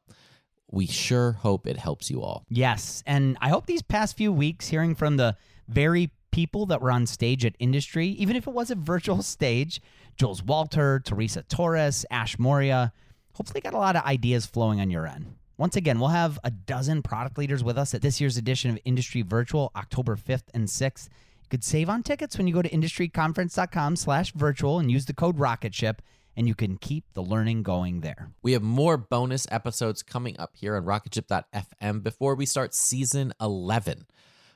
we 0.70 0.86
sure 0.86 1.32
hope 1.32 1.66
it 1.66 1.76
helps 1.76 2.10
you 2.10 2.22
all. 2.22 2.44
Yes, 2.48 3.04
and 3.06 3.38
I 3.40 3.48
hope 3.50 3.66
these 3.66 3.82
past 3.82 4.16
few 4.16 4.32
weeks 4.32 4.66
hearing 4.66 4.96
from 4.96 5.16
the 5.16 5.36
very 5.68 6.10
people 6.36 6.66
that 6.66 6.82
were 6.82 6.90
on 6.90 7.06
stage 7.06 7.46
at 7.46 7.56
industry, 7.58 8.08
even 8.08 8.36
if 8.36 8.46
it 8.46 8.52
was 8.52 8.70
a 8.70 8.74
virtual 8.74 9.22
stage, 9.36 9.80
Jules 10.18 10.42
Walter, 10.42 11.00
Teresa 11.02 11.42
Torres, 11.44 12.04
Ash 12.10 12.38
Maurya, 12.38 12.92
hopefully 13.32 13.62
got 13.62 13.72
a 13.72 13.78
lot 13.78 13.96
of 13.96 14.04
ideas 14.04 14.44
flowing 14.44 14.78
on 14.78 14.90
your 14.90 15.06
end. 15.06 15.34
Once 15.56 15.76
again, 15.76 15.98
we'll 15.98 16.10
have 16.10 16.38
a 16.44 16.50
dozen 16.50 17.00
product 17.00 17.38
leaders 17.38 17.64
with 17.64 17.78
us 17.78 17.94
at 17.94 18.02
this 18.02 18.20
year's 18.20 18.36
edition 18.36 18.70
of 18.70 18.78
Industry 18.84 19.22
Virtual, 19.22 19.72
October 19.74 20.14
5th 20.14 20.50
and 20.52 20.68
6th. 20.68 21.08
You 21.40 21.48
could 21.48 21.64
save 21.64 21.88
on 21.88 22.02
tickets 22.02 22.36
when 22.36 22.46
you 22.46 22.52
go 22.52 22.60
to 22.60 22.68
industryconference.com 22.68 23.96
slash 23.96 24.32
virtual 24.32 24.78
and 24.78 24.90
use 24.90 25.06
the 25.06 25.14
code 25.14 25.38
ROCKETSHIP, 25.38 26.00
and 26.36 26.46
you 26.46 26.54
can 26.54 26.76
keep 26.76 27.04
the 27.14 27.22
learning 27.22 27.62
going 27.62 28.00
there. 28.00 28.28
We 28.42 28.52
have 28.52 28.62
more 28.62 28.98
bonus 28.98 29.46
episodes 29.50 30.02
coming 30.02 30.38
up 30.38 30.50
here 30.54 30.76
on 30.76 30.84
rocketship.fm 30.84 32.02
before 32.02 32.34
we 32.34 32.44
start 32.44 32.74
season 32.74 33.32
11. 33.40 34.04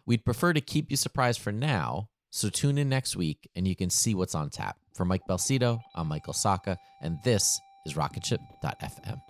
We'd 0.07 0.25
prefer 0.25 0.53
to 0.53 0.61
keep 0.61 0.91
you 0.91 0.97
surprised 0.97 1.41
for 1.41 1.53
now, 1.53 2.09
so 2.31 2.49
tune 2.49 2.79
in 2.79 2.89
next 2.89 3.17
week 3.17 3.49
and 3.55 3.67
you 3.67 3.77
can 3.77 3.91
see 3.91 4.15
what's 4.15 4.35
on 4.35 4.51
tap. 4.51 4.77
For 4.95 5.05
Mike 5.05 5.23
Belsito, 5.29 5.81
I'm 5.95 6.09
Michael 6.09 6.35
Sacca, 6.35 6.77
and 7.01 7.19
this 7.25 7.59
is 7.87 7.95
rocketship.fm. 7.95 9.30